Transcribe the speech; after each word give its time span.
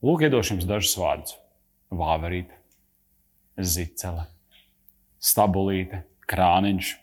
Lūk, 0.00 0.22
iedošu 0.24 0.54
jums 0.54 0.64
dažus 0.64 0.94
vārdus. 0.96 1.34
Vāverīte, 1.92 2.54
zicele, 3.60 4.22
stabulīte, 5.20 6.04
krāniņš, 6.30 6.94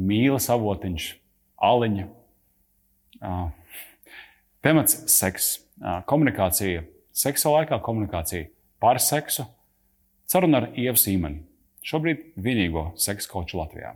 mīlas 0.00 0.48
avotiņš, 0.50 1.06
aliņa. 1.68 2.06
Temats- 4.64 4.98
seks, 5.20 5.50
komunikācija, 6.10 6.82
seksa 7.12 7.52
laikā 7.52 7.78
komunikācija 7.84 8.48
par 8.80 8.98
seksu, 8.98 9.46
saruna 10.26 10.64
ar 10.64 10.68
Ievu 10.74 10.98
Sīmeni. 10.98 11.44
Šobrīd 11.86 12.32
vienīgo 12.34 12.98
seksa 12.98 13.30
koču 13.30 13.60
Latvijā. 13.60 13.94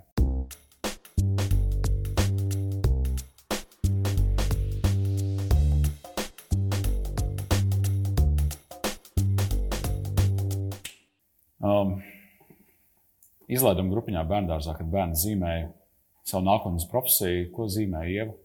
Izlaiduma 13.56 13.94
grupiņā 13.94 14.22
bērngārzā, 14.28 14.76
kad 14.78 14.88
bērni 14.90 15.18
zīmēja 15.18 15.68
savu 16.28 16.46
nākotnes 16.46 16.86
profesiju, 16.90 17.50
ko 17.54 17.66
zīmēja 17.70 18.14
Ieva. 18.14 18.36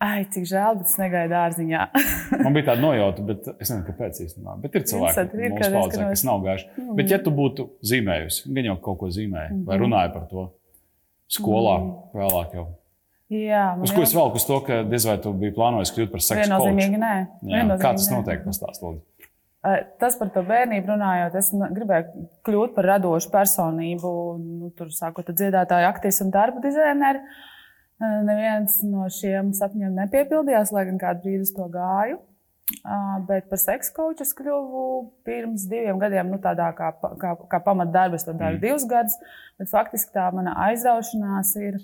Ai, 0.00 0.22
cik 0.32 0.46
žēl, 0.48 0.78
bet 0.80 0.88
es 0.88 0.96
negaidu 0.96 1.34
dārziņā. 1.34 1.80
Man 2.44 2.54
bija 2.56 2.70
tāda 2.70 2.80
nojauta, 2.80 3.24
bet 3.28 3.48
es 3.50 3.68
nezinu, 3.68 3.82
kāpēc 3.84 4.22
īstenībā. 4.24 4.54
Bet 4.62 4.78
ir 4.78 4.86
cilvēki, 4.88 5.24
ir, 5.36 5.56
kas 5.58 5.74
paudzē, 5.74 6.06
kas 6.14 6.22
nav 6.24 6.40
gājuši. 6.46 6.68
Mm. 6.78 6.94
Bet, 6.96 7.12
ja 7.12 7.18
tu 7.20 7.32
būtu 7.36 7.66
zīmējusi, 7.90 8.46
gan 8.56 8.70
jau 8.70 8.76
kaut 8.86 9.00
ko 9.02 9.10
zīmēji, 9.12 9.58
mm. 9.58 9.66
vai 9.68 9.80
runāji 9.82 10.14
par 10.14 10.24
to 10.30 10.46
skolā, 11.36 11.76
mm. 11.82 11.92
vēlāk 12.16 12.56
jau. 12.56 12.66
Jā, 13.30 13.66
uz 13.84 13.92
ko 13.94 14.02
es 14.02 14.16
velku 14.16 14.40
uz 14.40 14.48
to, 14.48 14.56
ka 14.66 14.80
diez 14.88 15.04
vai 15.06 15.20
tu 15.22 15.30
biji 15.36 15.52
plānojis 15.54 15.92
kļūt 15.94 16.16
par 16.16 16.24
seksu? 16.24 16.48
Viennozīmīgi 16.48 17.04
nē. 17.04 17.14
Jā, 17.52 17.62
kā 17.76 17.92
tas 17.94 18.08
notiek? 18.10 18.40
Pastāst, 18.48 18.80
lūdzu. 18.82 19.04
Tas 19.60 20.14
par 20.16 20.30
to 20.32 20.40
bērnību 20.48 20.88
runājot, 20.88 21.34
es 21.36 21.50
gribēju 21.52 22.26
kļūt 22.48 22.72
par 22.76 22.86
radošu 22.94 23.28
personību, 23.32 24.12
nu, 24.40 24.70
tur 24.76 24.88
sākot 24.96 25.28
ar 25.28 25.36
dziedātāju, 25.36 25.88
aktieru 25.90 26.24
un 26.24 26.32
darba 26.32 26.62
dizaineru. 26.64 27.20
Neviens 28.24 28.78
no 28.88 29.04
šiem 29.12 29.52
sapņiem 29.52 29.98
nepiepildījās, 29.98 30.72
lai 30.72 30.86
gan 30.88 30.96
kādu 31.02 31.26
brīdi 31.26 31.44
uz 31.44 31.52
to 31.52 31.66
gāju. 31.74 32.22
Bet 33.28 33.50
par 33.50 33.60
seksu 33.60 33.92
koču 33.96 34.24
es 34.24 34.32
kļuvu 34.38 34.84
pirms 35.26 35.66
diviem 35.68 35.98
gadiem, 36.00 36.30
nu, 36.32 36.38
tādā 36.40 36.70
kā, 36.78 36.92
kā, 37.20 37.34
kā 37.50 37.60
pamatdarba. 37.66 38.16
Es 38.16 38.24
to 38.24 38.32
daru 38.32 38.56
mm. 38.56 38.62
divus 38.62 38.86
gadus, 38.88 39.16
bet 39.60 39.68
faktiski 39.68 40.14
tā 40.14 40.28
mana 40.32 40.54
aizraušanās 40.70 41.52
ir 41.60 41.80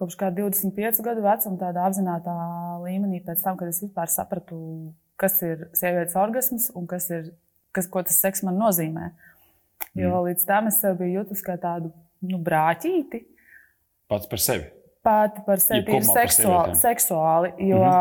kopš 0.00 0.16
kā 0.18 0.32
25 0.34 1.02
gadu 1.04 1.22
vecuma, 1.22 1.60
tādā 1.60 1.84
apzināta 1.86 2.34
līmenī, 2.80 3.20
pēc 3.22 3.44
tam, 3.44 3.60
kad 3.60 3.68
es 3.70 3.82
vispār 3.84 4.10
sapratu, 4.10 4.58
kas 5.20 5.40
ir 5.46 5.68
sievietes 5.76 6.16
orgasms 6.16 6.70
un 6.74 6.88
kas 6.90 7.10
ir, 7.12 7.30
kas, 7.76 7.88
ko 7.90 8.02
tas 8.06 8.18
seks 8.24 8.44
man 8.46 8.58
nozīmē. 8.60 9.10
Jo 9.94 10.14
mm. 10.14 10.24
līdz 10.28 10.46
tam 10.48 10.68
es 10.70 10.80
sev 10.80 10.98
biju 11.00 11.20
jutusi 11.20 11.44
kā 11.46 11.56
tādu 11.60 11.92
nu, 12.26 12.40
brāķīti. 12.44 13.24
Pats 14.10 14.28
par 14.30 14.42
sevi. 14.42 14.68
Pati 15.00 15.40
par 15.46 15.60
sevi 15.62 15.96
ir 15.96 16.04
seksuāli, 16.04 16.74
seksuāli. 16.76 17.54
Jo 17.70 17.78
mm 17.78 17.92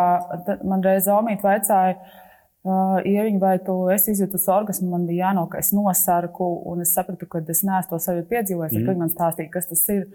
-hmm. 0.47 0.63
man 0.67 0.83
reiz 0.83 1.07
Omīte 1.07 1.47
vaicāja, 1.47 1.95
uh, 1.95 2.97
Ieviņa, 3.05 3.39
vai 3.39 3.59
tu 3.63 3.75
esi 3.93 4.11
izjutusi 4.11 4.51
orgasmu, 4.51 4.89
man 4.89 5.05
bija 5.07 5.29
jānok, 5.29 5.55
es 5.59 5.71
nosarku, 5.71 6.49
un 6.65 6.81
es 6.81 6.93
sapratu, 6.93 7.27
ka 7.27 7.39
es 7.39 7.63
neesmu 7.63 7.89
to 7.89 7.99
sajūtu 8.03 8.27
piedzīvojis, 8.27 8.73
mm 8.73 8.77
-hmm. 8.77 8.85
tad 8.85 8.97
man 8.97 9.09
stāstīja, 9.09 9.49
kas 9.49 9.67
tas 9.67 9.89
ir. 9.89 10.07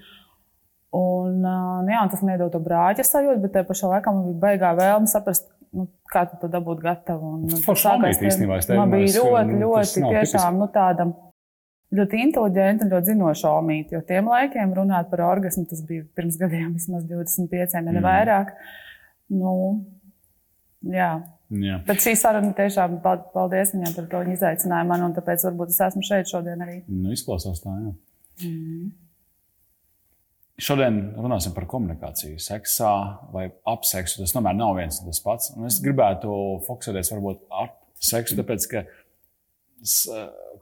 Un, 0.93 1.41
uh, 1.43 1.83
nu 1.85 1.91
jā, 1.91 2.03
un 2.03 2.11
tas 2.11 2.23
man 2.23 2.35
iedod 2.35 2.53
to 2.53 2.61
brāļa 2.61 3.03
sajūtu, 3.03 3.41
bet 3.41 3.53
tajā 3.53 3.65
pašā 3.65 3.89
laikā 3.89 4.13
man 4.15 4.25
bija 4.25 4.41
baigā 4.47 4.77
vēlme 4.79 5.07
saprast, 5.07 5.49
nu, 5.75 5.87
kā 6.11 6.25
tu 6.31 6.39
to 6.41 6.49
dabūt 6.53 6.81
gatavu. 6.85 7.35
Un, 7.37 7.45
nu, 7.51 7.59
tas 7.67 7.85
sākās, 7.85 8.23
īstenībā, 8.23 8.59
man 8.79 8.95
bija 8.95 9.13
ļoti, 9.19 9.61
ļoti 9.61 10.05
tiešām 10.07 10.61
nu, 10.63 10.69
tāda 10.75 11.09
ļoti 11.95 12.23
inteliģenta 12.27 12.87
un 12.87 12.95
ļoti 12.95 13.13
zinoša 13.13 13.53
omīte. 13.59 13.97
Jo 13.97 14.03
tiem 14.07 14.31
laikiem 14.31 14.75
runāt 14.77 15.11
par 15.13 15.25
orgasmu, 15.29 15.67
tas 15.71 15.83
bija 15.87 16.07
pirms 16.17 16.39
gadiem, 16.41 16.73
vismaz 16.77 17.07
25, 17.11 17.77
ja 17.77 17.85
ne 17.85 17.95
mm. 17.95 18.03
vairāk. 18.05 18.55
Nu, 19.35 19.55
jā. 20.95 21.13
Jā. 21.55 21.79
Bet 21.87 22.03
šī 22.03 22.17
saruna 22.19 22.55
tiešām 22.57 22.99
paldies 23.05 23.75
viņam 23.77 23.95
par 23.95 24.11
to. 24.11 24.25
Viņa 24.25 24.37
izaicināja 24.39 24.89
mani, 24.89 25.07
un 25.07 25.15
tāpēc 25.15 25.45
varbūt 25.51 25.75
es 25.75 25.81
esmu 25.87 26.03
šeit 26.07 26.31
šodien 26.31 26.65
arī. 26.65 26.81
Nu, 26.89 27.13
izklausās 27.15 27.63
tā, 27.63 27.75
jā. 27.85 27.95
Mm. 28.49 28.93
Šodien 30.55 30.99
runāsim 31.19 31.51
par 31.55 31.65
komunikāciju, 31.67 32.39
seksā 32.39 32.91
vai 33.35 33.49
ap 33.67 33.87
seksu. 33.89 34.21
Tas 34.23 34.35
tomēr 34.37 34.55
nav 34.55 34.77
viens 34.79 35.01
un 35.03 35.11
tas 35.11 35.19
pats. 35.25 35.51
Un 35.57 35.67
es 35.67 35.81
gribētu 35.83 36.31
fokusēties 36.69 37.11
varbūt 37.17 37.43
ap 37.51 37.81
seksu, 37.99 38.37
tāpēc 38.39 38.69
ka 38.71 38.85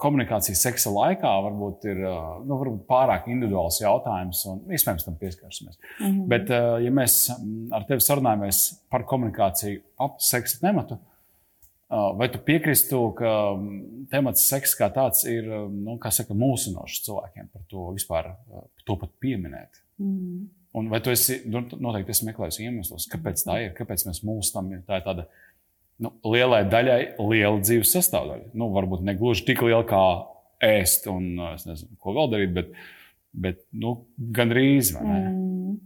komunikācija 0.01 0.57
seksa 0.59 0.91
laikā 0.91 1.31
varbūt 1.45 1.85
ir 1.93 2.01
nu, 2.03 2.57
varbūt 2.57 2.87
pārāk 2.89 3.29
individuāls 3.31 3.79
jautājums, 3.83 4.41
un 4.51 4.65
iespējams 4.73 5.07
tam 5.07 5.19
pieskarsimies. 5.21 5.79
Mm 6.01 6.07
-hmm. 6.07 6.27
Bet, 6.33 6.51
ja 6.87 6.91
mēs 6.91 7.19
ar 7.71 7.85
tevi 7.87 8.01
sarunājamies 8.01 8.65
par 8.91 9.05
komunikāciju 9.05 9.83
ap 9.99 10.21
seksa 10.21 10.59
tematu, 10.61 10.99
vai 12.17 12.29
tu 12.33 12.39
piekristu, 12.39 13.13
ka 13.13 13.31
temats 14.11 14.49
seks 14.49 14.75
kā 14.79 14.89
tāds 14.93 15.27
ir 15.29 15.45
nu, 15.71 15.99
saka, 16.11 16.35
mūsinošs 16.35 17.05
cilvēkiem 17.05 17.49
par 17.53 17.63
to 17.69 17.93
vispār 17.93 18.35
to 18.85 18.97
pat 18.97 19.11
pieminēt? 19.21 19.82
Mm. 20.03 20.43
Un 20.73 20.89
vai 20.89 21.01
tu 21.05 21.13
esi 21.13 21.43
nu, 21.53 21.61
noteikti 21.85 22.15
esi 22.15 22.27
meklējis 22.27 22.63
iemeslus, 22.65 23.09
kāpēc 23.13 23.45
tā 23.45 23.59
ir? 23.61 23.73
Kāpēc 23.77 24.07
mēs 24.09 24.23
mūstam? 24.25 24.71
Tā 24.87 25.01
ir 25.01 25.05
tāda 25.05 25.27
nu, 26.01 26.15
lielai 26.33 26.63
daļai 26.73 27.01
liela 27.21 27.61
dzīves 27.61 27.93
sastāvdaļa. 27.93 28.53
Nu, 28.57 28.71
varbūt 28.73 29.05
ne 29.05 29.15
gluži 29.19 29.45
tik 29.51 29.61
liela 29.67 29.85
kā 29.89 30.03
ēst 30.65 31.11
un 31.13 31.35
nezinu, 31.37 31.93
ko 32.01 32.17
vēl 32.17 32.33
darīt, 32.33 32.57
bet, 32.57 32.73
bet 33.37 33.61
nu, 33.77 33.99
gandrīz. 34.33 34.95
Mm. 34.97 35.77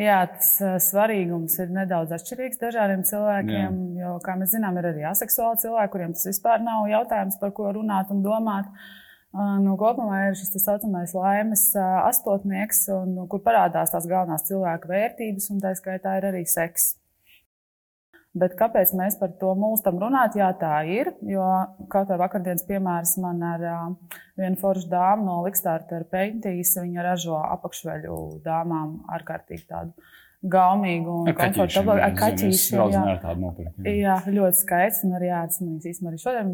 Jā, 0.00 0.20
tas 0.32 0.52
uh, 0.62 0.76
svarīgums 0.80 1.56
ir 1.64 1.72
nedaudz 1.74 2.12
atšķirīgs 2.16 2.60
dažādiem 2.60 3.02
cilvēkiem. 3.08 3.80
Jā. 3.96 4.04
Jo, 4.04 4.14
kā 4.24 4.36
mēs 4.38 4.52
zinām, 4.54 4.76
ir 4.80 4.92
arī 4.92 5.08
aseksuāli 5.08 5.60
cilvēki, 5.64 5.92
kuriem 5.96 6.14
tas 6.16 6.28
vispār 6.28 6.62
nav 6.64 6.86
jautājums, 6.88 7.40
par 7.40 7.52
ko 7.56 7.72
runāt 7.80 8.12
un 8.12 8.22
domāt. 8.24 8.68
Uh, 8.68 8.99
Nu, 9.30 9.76
kopumā 9.78 10.24
ir 10.26 10.38
šis 10.38 10.50
tā 10.56 10.60
saucamais 10.64 11.12
laimes 11.14 11.68
astotnieks, 11.78 12.88
un, 12.90 13.12
nu, 13.14 13.26
kur 13.30 13.42
parādās 13.44 13.92
tās 13.94 14.08
galvenās 14.10 14.48
cilvēka 14.48 14.90
vērtības, 14.90 15.52
un 15.54 15.60
tā 15.62 15.70
skaitā 15.78 16.16
ir 16.18 16.26
arī 16.32 16.42
seks. 16.50 16.96
Bet 18.30 18.56
kāpēc 18.58 18.92
mēs 18.94 19.16
par 19.18 19.32
to 19.38 19.52
mūstam 19.58 19.96
runāt? 19.98 20.36
Jā, 20.38 20.52
tā 20.58 20.76
ir. 20.86 21.12
Jo 21.26 21.46
kaut 21.90 22.10
kā 22.10 22.18
vakardienas 22.18 22.66
piemērs 22.66 23.16
man 23.22 23.42
ar 23.42 23.64
uh, 23.66 24.18
vienu 24.38 24.58
foršu 24.58 24.86
dāmu 24.90 25.26
no 25.26 25.40
Likstāra 25.46 26.02
Peintīs, 26.10 26.76
viņa 26.78 27.06
ražo 27.06 27.38
apakšveļu 27.42 28.18
dāmām 28.44 29.00
ārkārtīgi 29.18 29.66
tādu 29.66 30.10
gaumīgu 30.40 31.14
un 31.20 31.34
komfortablu 31.36 31.96
ar 32.00 32.14
kaķīšiem. 32.16 32.94
Jā, 32.94 33.16
tādu 33.20 33.42
nopirkt. 33.44 33.74
Jā. 33.84 33.92
jā, 33.92 34.14
ļoti 34.32 34.60
skaists 34.62 35.04
un 35.04 35.16
arī 35.18 35.28
jāatsimīs 35.28 35.88
īstenībā 35.90 36.12
arī 36.14 36.20
šodien 36.22 36.52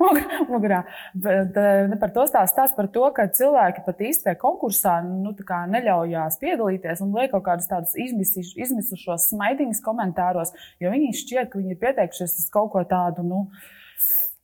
mugurā. 0.52 0.82
Bet 1.26 1.58
ne 1.90 1.98
par 2.00 2.14
to 2.14 2.26
stāst, 2.30 2.54
tās 2.54 2.74
par 2.76 2.88
to, 2.94 3.04
ka 3.16 3.26
cilvēki 3.34 3.82
pat 3.86 4.04
īstajā 4.06 4.38
konkursā 4.38 5.00
nu, 5.08 5.34
neļaujās 5.74 6.38
piedalīties 6.42 7.02
un 7.02 7.14
liek 7.18 7.32
kaut 7.34 7.46
kādus 7.48 7.70
tādus 7.70 7.96
izmisušos 7.98 9.30
smaidiņus 9.32 9.82
komentāros, 9.82 10.54
jo 10.82 10.94
viņi 10.94 11.16
šķiet, 11.24 11.50
ka 11.50 11.58
viņi 11.58 11.74
ir 11.74 11.82
pieteikušies 11.82 12.38
uz 12.38 12.52
kaut 12.54 12.70
ko 12.76 12.86
tādu. 12.86 13.26
Nu, 13.26 13.48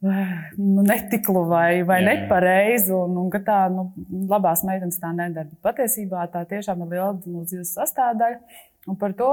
nu, 0.75 0.83
netiklu 0.83 1.45
vai, 1.49 1.83
vai 1.85 2.01
nepareizi, 2.05 2.93
un, 2.97 3.19
un 3.21 3.29
ka 3.33 3.43
tā 3.45 3.61
nu, 3.73 3.91
labās 4.31 4.65
meitenes 4.67 4.99
tā 5.01 5.13
nedara. 5.17 5.51
Patiesībā 5.65 6.25
tā 6.33 6.47
tiešām 6.49 6.87
ir 6.87 6.95
liela 6.97 7.13
no 7.27 7.45
dzīves 7.45 7.75
sastāvdaļa. 7.77 8.41
Un 8.89 8.97
par 9.01 9.13
to 9.17 9.31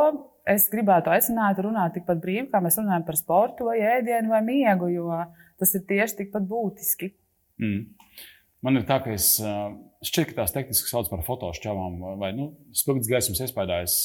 es 0.47 0.67
gribētu 0.71 1.11
aicināt, 1.11 1.59
runāt 1.63 1.95
tikpat 1.95 2.19
brīvi, 2.23 2.47
kā 2.51 2.61
mēs 2.63 2.79
runājam 2.79 3.05
par 3.07 3.19
sportu, 3.19 3.67
vai 3.69 3.77
ēdienu, 3.97 4.31
vai 4.31 4.41
miegu, 4.45 4.89
jo 4.91 5.11
tas 5.59 5.73
ir 5.75 5.85
tieši 5.87 6.23
tikpat 6.23 6.47
būtiski. 6.47 7.11
Mm. 7.63 7.85
Man 8.65 8.79
ir 8.79 8.87
tā, 8.89 8.97
ka 9.03 9.13
es 9.13 9.35
šķiet, 10.07 10.31
ka 10.31 10.41
tās 10.41 10.53
tehniski 10.55 10.89
sauc 10.89 11.09
par 11.11 11.21
fotošķavām, 11.27 11.99
vai 12.21 12.31
nu, 12.35 12.49
spilgts 12.75 13.09
gaismas 13.11 13.41
iespējās 13.45 13.99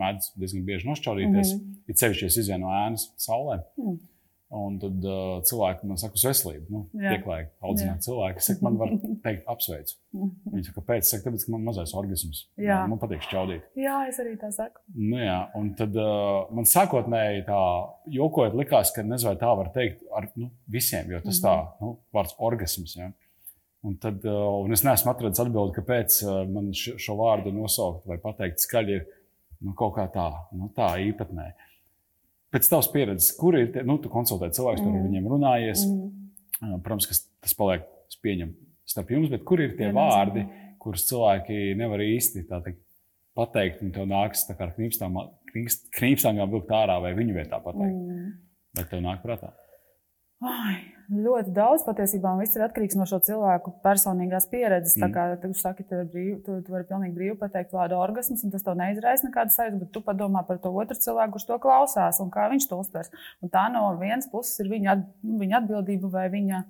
mēdz 0.00 0.32
diezgan 0.40 0.66
bieži 0.66 0.90
nošķaudīties, 0.90 1.54
mm 1.54 1.60
-hmm. 1.60 1.80
it 1.92 2.02
sevišķi, 2.02 2.26
ja 2.26 2.42
izvien 2.42 2.64
no 2.64 2.74
ēnas 2.74 3.08
saulē. 3.22 3.60
Mm. 3.78 4.00
Un 4.54 4.76
tad 4.78 5.02
uh, 5.02 5.40
cilvēki 5.42 5.88
man 5.90 5.98
saka, 5.98 6.14
uz 6.14 6.22
veselību. 6.28 6.66
Nu, 6.70 6.80
pieklājīgi 6.94 7.48
audzināt 7.66 8.04
cilvēku. 8.06 8.38
Es 8.38 8.46
saku, 8.46 8.62
man 8.62 8.76
var 8.78 8.92
teikt, 9.24 9.42
apsveicu. 9.50 9.96
Viņi 10.14 10.68
saka, 10.68 10.76
kāpēc? 10.76 11.08
Saka, 11.08 11.24
tāpēc, 11.24 11.46
ka 11.48 11.54
man 11.56 11.64
mazais 11.66 11.94
organisms. 11.98 12.44
Jā. 12.62 12.78
Man 12.86 13.00
patīk 13.02 13.26
šķaudīt. 13.26 13.66
Jā, 13.82 13.96
es 14.06 14.20
arī 14.22 14.36
tā 14.38 14.52
saku. 14.54 14.84
Nu, 14.94 15.18
jā, 15.18 15.40
un 15.58 15.72
tad 15.78 15.98
uh, 15.98 16.46
man 16.54 16.70
sākotnēji 16.70 17.42
tā 17.48 17.60
jokojot 18.14 18.54
likās, 18.62 18.94
ka 18.94 19.02
nezinu, 19.02 19.32
vai 19.32 19.40
tā 19.42 19.50
var 19.58 19.72
teikt 19.74 20.06
ar 20.14 20.30
nu, 20.38 20.52
visiem, 20.70 21.10
jo 21.10 21.22
tas 21.26 21.42
tā, 21.42 21.58
nu, 21.82 21.96
vārds 22.14 22.38
organisms. 22.38 22.94
Ja? 23.00 23.10
Un 23.86 23.98
tad, 24.02 24.22
uh, 24.30 24.62
un 24.62 24.78
es 24.78 24.86
neesmu 24.86 25.10
atradzis 25.10 25.42
atbildi, 25.42 25.74
kāpēc 25.80 26.22
uh, 26.22 26.40
man 26.50 26.70
šo 26.76 27.18
vārdu 27.18 27.50
nosaukt 27.54 28.06
vai 28.06 28.22
pateikt 28.22 28.62
skaļi 28.62 29.00
ir 29.00 29.08
nu, 29.66 29.74
kaut 29.74 29.96
kā 29.98 30.06
tā, 30.14 30.30
nu, 30.54 30.70
tā 30.76 30.94
īpatnēji. 31.02 31.54
Pēc 32.56 32.70
tavas 32.72 32.88
pieredzes, 32.92 33.34
kur 33.36 33.58
ir, 33.58 33.68
tie, 33.74 33.84
nu, 33.86 33.98
tu 34.00 34.10
konsultē 34.12 34.48
cilvēkus, 34.56 34.80
mm. 34.80 34.88
tur 34.88 34.96
ar 34.96 35.06
viņiem 35.10 35.28
runājies. 35.32 35.84
Mm. 35.90 36.80
Protams, 36.80 37.08
ka 37.10 37.18
tas 37.44 37.54
paliek, 37.58 37.84
es 38.08 38.18
pieņemu, 38.24 38.56
starp 38.88 39.12
jums, 39.12 39.28
bet 39.32 39.44
kur 39.46 39.60
ir 39.60 39.76
tie 39.76 39.90
Vienam 39.90 40.00
vārdi, 40.00 40.46
kurus 40.80 41.04
cilvēki 41.10 41.76
nevar 41.76 42.00
īsti 42.04 42.46
teikt, 42.48 42.80
pateikt, 43.36 43.82
un 43.84 43.92
tev 43.92 44.08
nāks 44.08 44.46
tā 44.48 44.56
kā 44.56 44.70
knīpstām 44.72 46.40
vilkt 46.54 46.72
ārā 46.72 46.96
vai 47.04 47.12
viņu 47.18 47.36
vietā 47.36 47.60
pateikt. 47.60 48.00
Mm. 48.00 48.30
Vai 48.76 48.84
tev 48.88 49.02
nāk 49.04 49.22
prātā? 49.24 49.52
Ai, 50.44 50.78
ļoti 51.12 51.52
daudz 51.54 51.84
patiesībā 51.86 52.32
viss 52.40 52.56
ir 52.56 52.64
atkarīgs 52.66 52.96
no 52.98 53.06
šo 53.08 53.20
cilvēku 53.26 53.72
personīgās 53.84 54.48
pieredzes. 54.50 54.96
Mm. 54.96 55.04
Tā 55.04 55.08
kā 55.14 55.24
tu 55.42 55.50
saki, 55.58 55.86
tu, 55.86 56.00
brīv, 56.12 56.40
tu, 56.46 56.58
tu 56.66 56.74
vari 56.74 56.86
pilnīgi 56.88 57.14
brīvi 57.16 57.38
pateikt 57.40 57.74
vārdu 57.76 57.98
orgasms, 58.00 58.44
un 58.46 58.54
tas 58.54 58.66
tev 58.66 58.78
neizraisa 58.80 59.28
nekādu 59.28 59.54
sajūtu, 59.54 59.80
bet 59.84 59.92
tu 59.94 60.02
padomā 60.06 60.42
par 60.48 60.60
to 60.62 60.72
otru 60.74 60.98
cilvēku, 60.98 61.36
kurš 61.36 61.48
to 61.48 61.58
klausās 61.62 62.20
un 62.24 62.30
kā 62.34 62.48
viņš 62.52 62.68
to 62.70 62.80
uztvers. 62.82 63.12
Un 63.44 63.52
tā 63.52 63.66
no 63.72 63.88
vienas 64.00 64.28
puses 64.32 64.58
ir 64.64 64.70
viņa, 64.72 64.94
at, 64.96 65.08
viņa 65.42 65.60
atbildība 65.62 66.12
vai 66.18 66.28
viņa. 66.34 66.62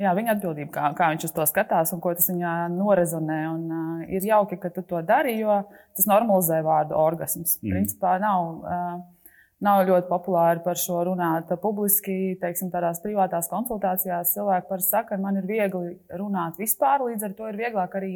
Jā, 0.00 0.14
viņa 0.16 0.32
atbildība, 0.32 0.70
kā, 0.72 0.86
kā 0.96 1.10
viņš 1.12 1.26
uz 1.28 1.32
to 1.36 1.44
skatās 1.44 1.90
un 1.92 2.00
ko 2.00 2.14
tas 2.16 2.30
viņā 2.30 2.54
norezonē. 2.72 3.40
Un, 3.50 3.64
uh, 3.68 4.04
ir 4.08 4.24
jauki, 4.24 4.56
ka 4.62 4.70
tu 4.72 4.80
to 4.88 5.02
dari, 5.04 5.34
jo 5.42 5.58
tas 5.98 6.08
normalizē 6.08 6.62
vārdu 6.64 6.96
orgasms. 6.96 7.58
Mm. 7.60 7.74
Principā 7.74 8.14
nav. 8.22 8.46
Uh, 8.64 9.19
nav 9.64 9.82
ļoti 9.88 10.08
populāri 10.08 10.62
par 10.64 10.78
šo 10.80 11.02
runāt 11.10 11.50
publiski. 11.62 12.36
Teiksim, 12.40 12.70
tādās 12.72 13.02
privātās 13.04 13.50
konsultācijās 13.52 14.34
cilvēki 14.36 14.70
parasti 14.70 14.96
saka, 14.96 15.14
ka 15.14 15.22
man 15.22 15.40
ir 15.40 15.48
viegli 15.48 15.96
runāt 16.20 16.60
vispār, 16.60 17.04
līdz 17.10 17.28
ar 17.28 17.36
to 17.38 17.50
ir 17.50 17.60
vieglāk 17.60 17.96
arī 18.00 18.14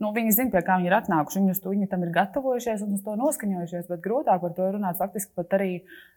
nu, 0.00 0.10
viņi 0.16 0.32
zina, 0.32 0.50
pie 0.54 0.62
kā 0.64 0.78
viņi 0.80 0.88
ir 0.88 0.96
atnākuši. 0.96 1.40
Viņi, 1.42 1.56
to, 1.60 1.72
viņi 1.74 1.88
tam 1.90 2.04
ir 2.06 2.12
gatavojušies 2.14 2.84
un 2.86 2.94
uz 2.96 3.02
to 3.04 3.16
noskaņojušies, 3.20 3.88
bet 3.90 4.02
grūtāk 4.04 4.40
par 4.42 4.54
to 4.56 4.68
ir 4.68 4.78
runāt 4.78 4.96
faktiski 5.00 5.34
pat 5.36 5.56
arī 5.58 5.70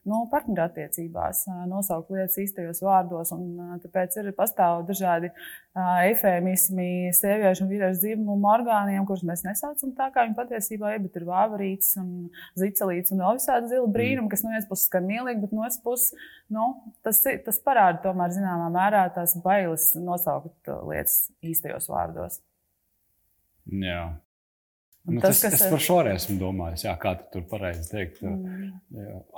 nu, 0.08 0.22
partnerattiecībās, 0.32 1.44
nosaukt 1.68 2.14
lietas 2.16 2.38
īstajos 2.40 2.80
vārdos. 2.86 3.34
Un, 3.36 3.76
tāpēc 3.84 4.16
ir 4.22 4.30
pastāv 4.38 4.86
dažādi 4.88 5.34
efēmismi 5.74 7.12
sieviešu 7.16 7.66
un 7.66 7.74
vīriešu 7.74 8.02
dzimumu 8.06 8.50
orgāniem, 8.54 9.04
kurus 9.10 9.26
mēs 9.28 9.44
nesaucam 9.48 9.92
tā, 9.98 10.08
kā 10.16 10.28
viņi 10.28 10.38
patiesībā 10.40 10.96
ir, 10.96 11.04
bet 11.08 11.20
ir 11.20 11.28
vāverīts 11.28 11.98
un 12.00 12.14
zicelīts 12.60 13.12
un 13.12 13.26
vēl 13.26 13.42
visādi 13.42 13.74
zila 13.74 13.92
brīnumi, 13.98 14.32
kas 14.32 14.46
no 14.46 14.54
vienas 14.54 14.70
puses 14.70 14.88
skan 14.88 15.10
mīlīgi, 15.10 15.44
bet 15.44 15.56
no 15.56 15.68
otras 15.68 15.82
puses 15.84 16.30
nu, 16.54 16.70
tas, 17.04 17.20
tas 17.46 17.62
parāda 17.66 18.00
tomēr 18.08 18.32
zināmā 18.36 18.72
mērā 18.74 19.06
tās 19.16 19.36
bailes 19.44 19.92
nosaukt 20.00 20.72
lietas 20.88 21.26
īstajos 21.44 21.92
vārdos. 21.92 22.40
Jā. 23.72 24.04
Nu, 25.04 25.20
tas, 25.20 25.42
tas, 25.44 25.58
es 25.58 25.64
par 25.68 25.82
šo 25.84 25.98
arī 26.00 26.14
esmu 26.16 26.38
domājis. 26.40 26.86
Jā, 26.86 26.94
kā 27.00 27.12
tu 27.20 27.26
tur 27.34 27.44
pareizi 27.50 27.90
teikt? 27.90 28.22
Mm. 28.24 28.70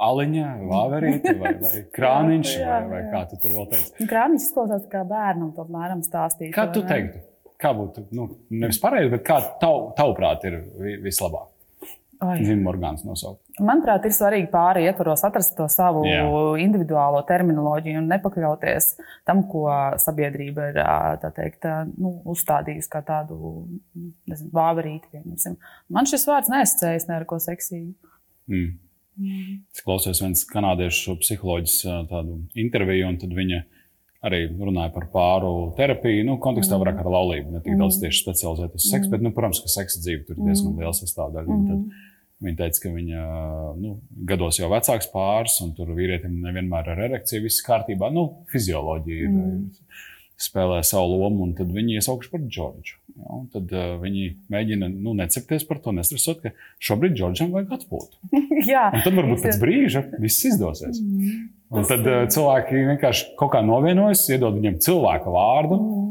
Aliņa, 0.07 0.49
vāverīte 0.69 1.33
vai, 1.39 1.55
vai 1.63 1.81
krāniņš, 1.95 2.51
jā, 2.53 2.67
jā, 2.67 2.75
vai, 2.85 2.99
vai 2.99 3.13
kā 3.15 3.23
tu 3.31 3.39
tur 3.41 3.55
vēl 3.55 3.71
teici? 3.71 4.05
Krāniņš 4.11 4.45
izklausās 4.45 4.85
kā 4.91 5.01
bērnam, 5.09 5.55
apmēram 5.63 6.05
stāstīt. 6.05 6.51
Kā 6.53 6.67
tu 6.73 6.85
teiktu? 6.85 7.23
Kā 7.61 7.71
būtu, 7.73 8.03
nu, 8.13 8.27
nevis 8.53 8.77
pareizi, 8.83 9.09
bet 9.15 9.25
kā 9.25 9.39
tav, 9.61 9.89
tavuprāt 9.97 10.45
ir 10.45 10.59
vislabāk? 11.01 11.49
Dzimuma 12.21 12.71
orgāns 12.71 13.03
nosaukt. 13.05 13.41
Manuprāt, 13.63 14.05
ir 14.07 14.13
svarīgi 14.15 14.47
pāri 14.51 14.85
ietvaros 14.87 15.23
atrast 15.27 15.55
to 15.57 15.67
savu 15.71 16.03
Jā. 16.07 16.23
individuālo 16.63 17.21
terminoloģiju 17.27 17.99
un 18.01 18.07
nepakļauties 18.11 18.89
tam, 19.27 19.43
ko 19.51 19.67
sabiedrība 20.01 20.69
ir 20.71 20.79
teikt, 21.35 21.67
nu, 21.97 22.15
uzstādījusi 22.33 22.91
kā 22.91 23.03
tādu 23.05 23.37
nezinu, 24.29 24.51
vāverīti. 24.55 25.23
Man 25.91 26.09
šis 26.09 26.27
vārds 26.29 26.51
neasociējas 26.53 27.09
ne 27.09 27.19
ar 27.19 27.27
ko 27.29 27.39
seksīgu. 27.43 27.93
Mm. 28.51 28.73
Mm. 29.15 29.59
Es 29.71 29.83
klausos 29.85 30.19
viens 30.23 30.43
kanādiešu 30.49 31.15
psiholoģis 31.21 31.79
tādu 32.11 32.41
interviju, 32.59 33.13
un 33.13 33.39
viņa 33.39 33.63
arī 34.25 34.41
runāja 34.49 34.91
par 34.95 35.07
pāru 35.13 35.53
terapiju. 35.77 36.25
Nu, 36.27 36.39
kontekstā 36.41 36.75
mm. 36.75 36.81
vairāk 36.81 37.03
ar 37.03 37.11
laulību, 37.13 37.53
ne 37.53 37.61
tik 37.65 37.77
daudz 37.79 37.99
tieši 38.01 38.23
specializēt 38.23 38.75
uz 38.77 38.87
seksu, 38.87 39.09
mm. 39.09 39.13
bet, 39.13 39.25
nu, 39.25 39.31
protams, 39.35 39.61
ka 39.63 39.71
seksa 39.71 40.01
dzīve 40.01 40.25
tur 40.27 40.39
ir 40.39 40.49
diezgan 40.49 40.75
liela 40.79 40.93
sastāvdaļa. 40.97 41.59
Mm. 41.59 41.85
Viņa 42.45 42.59
teica, 42.59 42.81
ka 42.83 42.91
viņa 42.91 43.21
nu, 43.79 43.93
gados 44.27 44.59
jau 44.59 44.67
vecāks 44.73 45.07
pāris, 45.13 45.55
un 45.63 45.71
tur 45.77 45.93
vīrietim 45.95 46.35
nevienmēr 46.43 46.91
ar 46.91 47.05
erekciju 47.07 47.45
viss 47.45 47.63
kārtībā. 47.65 48.09
Nu, 48.13 48.25
fizioloģija 48.51 49.29
ir, 49.29 49.31
mm. 49.31 50.03
Spēlē 50.41 50.81
savu 50.85 51.19
lomu, 51.21 51.45
un 51.47 51.53
tad 51.57 51.71
viņi 51.73 51.99
iesaukuši 51.99 52.31
par 52.31 52.43
Džordžu. 52.43 52.97
Ja, 53.15 53.41
tad 53.53 53.71
uh, 53.71 53.93
viņi 54.01 54.25
mēģina 54.51 54.89
nu, 54.91 55.13
necepties 55.17 55.63
par 55.67 55.79
to, 55.83 55.93
nestresot, 55.95 56.41
ka 56.43 56.51
šobrīd 56.83 57.15
Džordžam 57.15 57.53
vajag 57.55 57.77
atpūtu. 57.79 58.19
Un 58.91 59.05
tad 59.05 59.15
varbūt 59.15 59.45
pēc 59.45 59.61
brīža 59.61 60.03
viss 60.19 60.47
izdosies. 60.49 60.99
Mm. 60.99 61.45
Un 61.75 61.87
tad 61.87 62.03
uh, 62.03 62.25
cilvēki 62.31 62.83
vienkārši 62.91 63.31
kaut 63.39 63.53
kā 63.55 63.63
novienojas, 63.65 64.27
iedod 64.31 64.59
viņam 64.59 64.81
cilvēka 64.83 65.31
vārdu. 65.33 65.79
Mm 65.79 66.04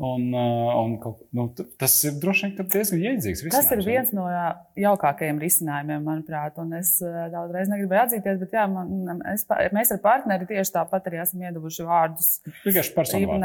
Un, 0.00 0.30
uh, 0.32 0.80
un, 0.80 0.94
nu, 1.36 1.44
tas 1.76 1.94
ir 2.08 2.14
droši 2.22 2.48
vien 2.96 3.18
diezgan 3.20 3.50
risinājums. 3.50 3.52
Tas 3.52 3.72
ir 3.74 3.82
viens 3.84 4.12
no 4.16 4.22
jaukākajiem 4.80 5.40
risinājumiem, 5.42 6.06
manuprāt. 6.06 6.56
Un 6.62 6.72
es 6.78 6.94
uh, 7.04 7.26
daudzreiz 7.28 7.68
negribēju 7.68 8.06
atzīties, 8.06 8.38
bet 8.40 8.56
jā, 8.56 8.64
man, 8.72 9.20
es, 9.28 9.44
mēs 9.76 9.92
ar 9.92 10.00
partneri 10.00 10.48
tieši 10.48 10.72
tāpat 10.78 11.10
arī 11.10 11.20
esam 11.20 11.44
iedavuši 11.44 11.86
vārdus. 11.90 12.30
Vienkārši 12.64 12.96
personīgi. 12.96 13.36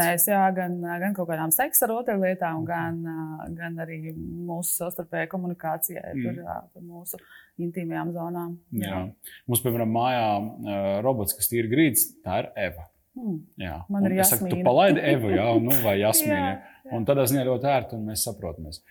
Gan, 0.55 0.79
gan 1.03 1.19
kaut 1.19 1.27
kādām 1.33 1.51
seksa 1.51 1.89
ar 1.89 1.97
otru 1.97 2.15
lietām, 2.23 2.63
gan, 2.69 3.03
uh, 3.03 3.45
gan 3.59 3.75
arī 3.83 3.99
mūsu 4.15 4.79
savstarpējai 4.79 5.33
komunikācijai 5.35 6.15
mm. 6.15 6.41
par, 6.47 6.65
par 6.71 6.87
mūsu 6.87 7.19
intīmajām 7.67 8.15
zonām. 8.15 8.57
Jā. 8.79 8.95
Jā. 8.95 9.05
Mums, 9.51 9.67
piemēram, 9.67 9.91
mājā 9.91 10.99
robots, 11.03 11.35
kas 11.35 11.51
tīri 11.51 11.71
grīdas, 11.71 12.13
tā 12.23 12.45
ir 12.45 12.53
Eva. 12.69 12.87
Mm. 13.15 13.35
Jā, 13.61 13.75
man 13.91 14.05
ir 14.09 14.17
jāsaka, 14.17 14.49
tu 14.51 14.57
palaidi 14.65 14.99
Evu, 15.07 15.29
jā, 15.31 15.45
nu, 15.63 15.75
vai 15.85 15.93
Jasmīnu. 16.03 16.35
jā, 16.35 16.55
jā. 16.83 16.89
Un 16.97 17.05
tādā 17.07 17.23
ziņā 17.29 17.45
ļoti 17.47 17.69
ērti, 17.71 17.95
un 17.97 18.09
mēs 18.11 18.25
saprotamies. 18.27 18.81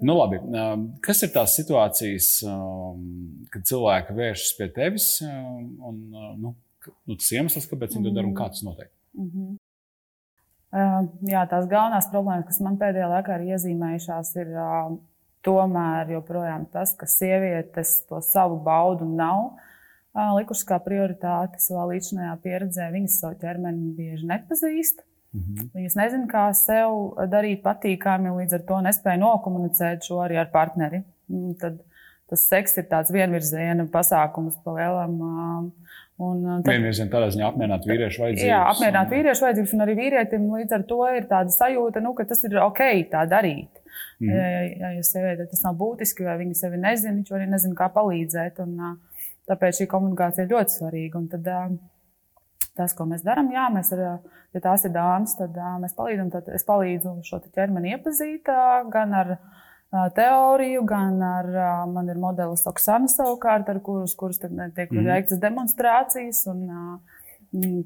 Nu, 0.00 0.16
labi, 0.16 0.40
kas 1.04 1.20
ir 1.26 1.30
tās 1.34 1.56
situācijas, 1.58 2.30
kad 3.52 3.66
cilvēki 3.68 4.16
vēršas 4.16 4.54
pie 4.58 4.70
tevis, 4.74 5.08
un 5.22 6.00
nu, 6.40 6.54
nu, 6.54 7.18
tas 7.18 7.28
iemesls, 7.36 7.68
kāpēc 7.70 7.94
viņi 7.94 8.08
to 8.08 8.14
dara, 8.16 8.30
un 8.30 8.34
kā 8.38 8.48
tas 8.50 8.64
notiek? 8.66 8.90
Mm 9.18 9.28
-hmm. 9.34 9.52
Jā, 11.30 11.44
tās 11.46 11.68
galvenās 11.70 12.08
problēmas, 12.10 12.48
kas 12.48 12.60
man 12.60 12.80
pēdējā 12.80 13.10
laikā 13.12 13.36
ir 13.36 13.54
iezīmējušās, 13.54 14.32
ir 14.42 14.48
tomēr 15.44 16.10
joprojām 16.16 16.66
tas, 16.72 16.96
ka 16.96 17.06
sievietes 17.06 18.00
to 18.08 18.20
savu 18.20 18.56
baudu 18.64 19.04
nav. 19.04 19.44
Uh, 19.44 19.73
likušas 20.14 20.66
kā 20.68 20.78
prioritāti 20.82 21.62
savā 21.62 21.88
līdzinājā 21.92 22.36
pieredzē. 22.44 22.90
Viņas 22.94 23.18
savu 23.22 23.38
ķermeni 23.40 23.94
bieži 23.96 24.28
nepazīst. 24.30 25.02
Mm 25.34 25.40
-hmm. 25.40 25.70
Viņas 25.74 25.96
nezina, 25.98 26.26
kā 26.30 26.44
sev 26.54 27.16
darīt 27.30 27.62
patīkami, 27.62 28.36
līdz 28.38 28.54
ar 28.54 28.62
to 28.68 28.80
nespēja 28.86 29.18
nokomunicēt 29.18 30.06
šo 30.06 30.22
arī 30.22 30.38
ar 30.38 30.50
partneri. 30.52 31.02
Un 31.28 31.54
tad 31.58 31.80
tas 32.30 32.40
seks 32.48 32.78
ir 32.78 32.86
tāds 32.90 33.12
vienvirziena 33.12 33.86
pasākums 33.86 34.56
pa 34.64 34.72
lielam. 34.78 35.72
Un 36.16 36.62
tad, 36.62 36.70
Vienvirziena 36.70 37.10
tādā 37.10 37.30
ziņā 37.34 37.48
apmierināt 37.48 37.86
vīriešu 37.90 38.22
vajadzības. 38.22 38.48
Jā, 38.48 38.60
apmierināt 38.70 39.10
vīriešu 39.10 39.44
vajadzības, 39.44 39.72
un 39.74 39.80
arī 39.80 39.94
vīrietim 39.98 40.44
līdz 40.52 40.76
ar 40.76 40.84
to 40.92 41.00
ir 41.16 41.26
tāda 41.26 41.50
sajūta, 41.50 42.02
nu, 42.04 42.14
ka 42.14 42.24
tas 42.24 42.44
ir 42.44 42.54
ok 42.62 42.82
tā 43.10 43.24
darīt. 43.26 43.82
Mm 44.20 44.28
-hmm. 44.28 44.36
Ja, 44.36 44.62
ja, 44.62 44.92
ja 44.98 45.02
sieviete 45.02 45.46
tas 45.50 45.62
nav 45.62 45.74
būtiski, 45.74 46.24
vai 46.24 46.38
viņa 46.38 46.54
sevi 46.54 46.76
nezina, 46.76 47.16
viņš 47.16 47.32
arī 47.34 47.50
nezina, 47.50 47.74
kā 47.74 47.90
palīdzēt. 47.98 48.62
Un, 48.62 48.78
uh, 48.78 48.96
Tāpēc 49.50 49.80
šī 49.80 49.88
komunikācija 49.92 50.46
ir 50.46 50.54
ļoti 50.54 50.78
svarīga. 50.78 51.20
Un 51.20 51.26
tad, 51.32 51.50
tas, 52.78 52.94
ko 52.96 53.08
mēs 53.10 53.24
darām, 53.26 53.50
jā, 53.52 53.66
mēs 53.74 53.92
ar, 53.96 54.04
ja 54.56 54.62
tās 54.64 54.86
ir 54.88 54.94
dāmas, 54.94 55.36
tad 55.40 55.58
mēs 55.82 55.96
palīdzam. 55.98 56.30
Tad 56.32 56.48
es 56.56 56.64
palīdzu 56.68 57.18
šo 57.28 57.42
ķermeni 57.48 57.92
iepazīt 57.96 58.48
gan 58.94 59.18
ar 59.20 59.36
teoriju, 60.16 60.86
gan 60.88 61.20
ar 61.22 61.50
man 61.90 62.08
ir 62.10 62.18
modelis 62.18 62.64
Oksana 62.66 63.10
savukārt, 63.12 63.68
ar 63.70 63.78
kurus, 63.84 64.16
kurus 64.18 64.40
tiek 64.40 64.88
mm. 64.88 65.04
veiktas 65.12 65.42
demonstrācijas. 65.44 66.46
Un, 66.50 66.64
Mm, 66.68 67.04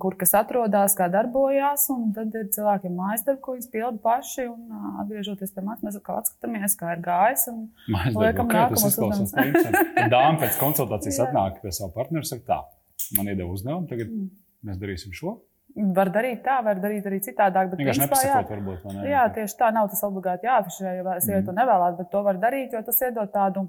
kur 0.00 0.16
kas 0.20 0.34
atrodas, 0.38 0.94
kā 0.98 1.08
darbojās. 1.12 1.88
Tad 2.16 2.36
ir 2.38 2.48
cilvēkiem 2.54 2.94
mājas 2.98 3.24
darbi, 3.26 3.42
ko 3.44 3.56
viņi 3.56 3.70
pilda 3.72 4.00
paši. 4.04 4.46
Un, 4.48 4.80
atgriežoties 5.02 5.54
pie 5.54 5.64
manis, 5.66 5.84
mēs 5.86 5.98
atkal 6.00 6.20
atskatāmies, 6.22 6.76
kā 6.78 6.94
ir 6.96 7.04
gājis. 7.04 7.48
Mājas 7.92 8.18
darbi, 8.18 8.46
kā 8.52 8.64
tas 8.72 8.86
izklausās. 8.90 9.34
Dāma 10.14 10.36
pēc 10.44 10.60
konsultācijas 10.62 11.22
atnāk 11.26 11.60
pie 11.64 11.74
savu 11.74 11.94
partneru 11.96 12.24
un 12.24 12.30
saka, 12.30 12.46
tā, 12.48 13.12
man 13.18 13.32
iedeva 13.32 13.52
uzdevumu, 13.54 13.88
tagad 13.90 14.12
mm. 14.12 14.32
mēs 14.68 14.80
darīsim 14.80 15.16
šo. 15.16 15.38
Var 15.76 16.08
darīt 16.10 16.40
tā, 16.42 16.56
var 16.64 16.80
darīt 16.82 17.04
arī 17.06 17.20
citādāk. 17.22 17.68
Bet 17.70 17.82
vienkārši 17.82 18.02
nepasakot, 18.02 18.48
varbūt. 18.50 18.86
Ne? 18.96 19.04
Jā, 19.12 19.28
tieši 19.34 19.54
tā 19.60 19.68
nav 19.74 19.90
tas 19.92 20.00
obligāti 20.08 20.48
jāafišē, 20.48 20.94
ja 20.96 21.18
sieviete 21.20 21.44
mm. 21.44 21.46
to 21.46 21.54
nevēlēt, 21.54 21.98
bet 22.00 22.10
to 22.10 22.22
var 22.26 22.40
darīt, 22.40 22.74
jo 22.74 22.80
tas 22.86 22.98
iedod 23.04 23.30
tādu 23.34 23.68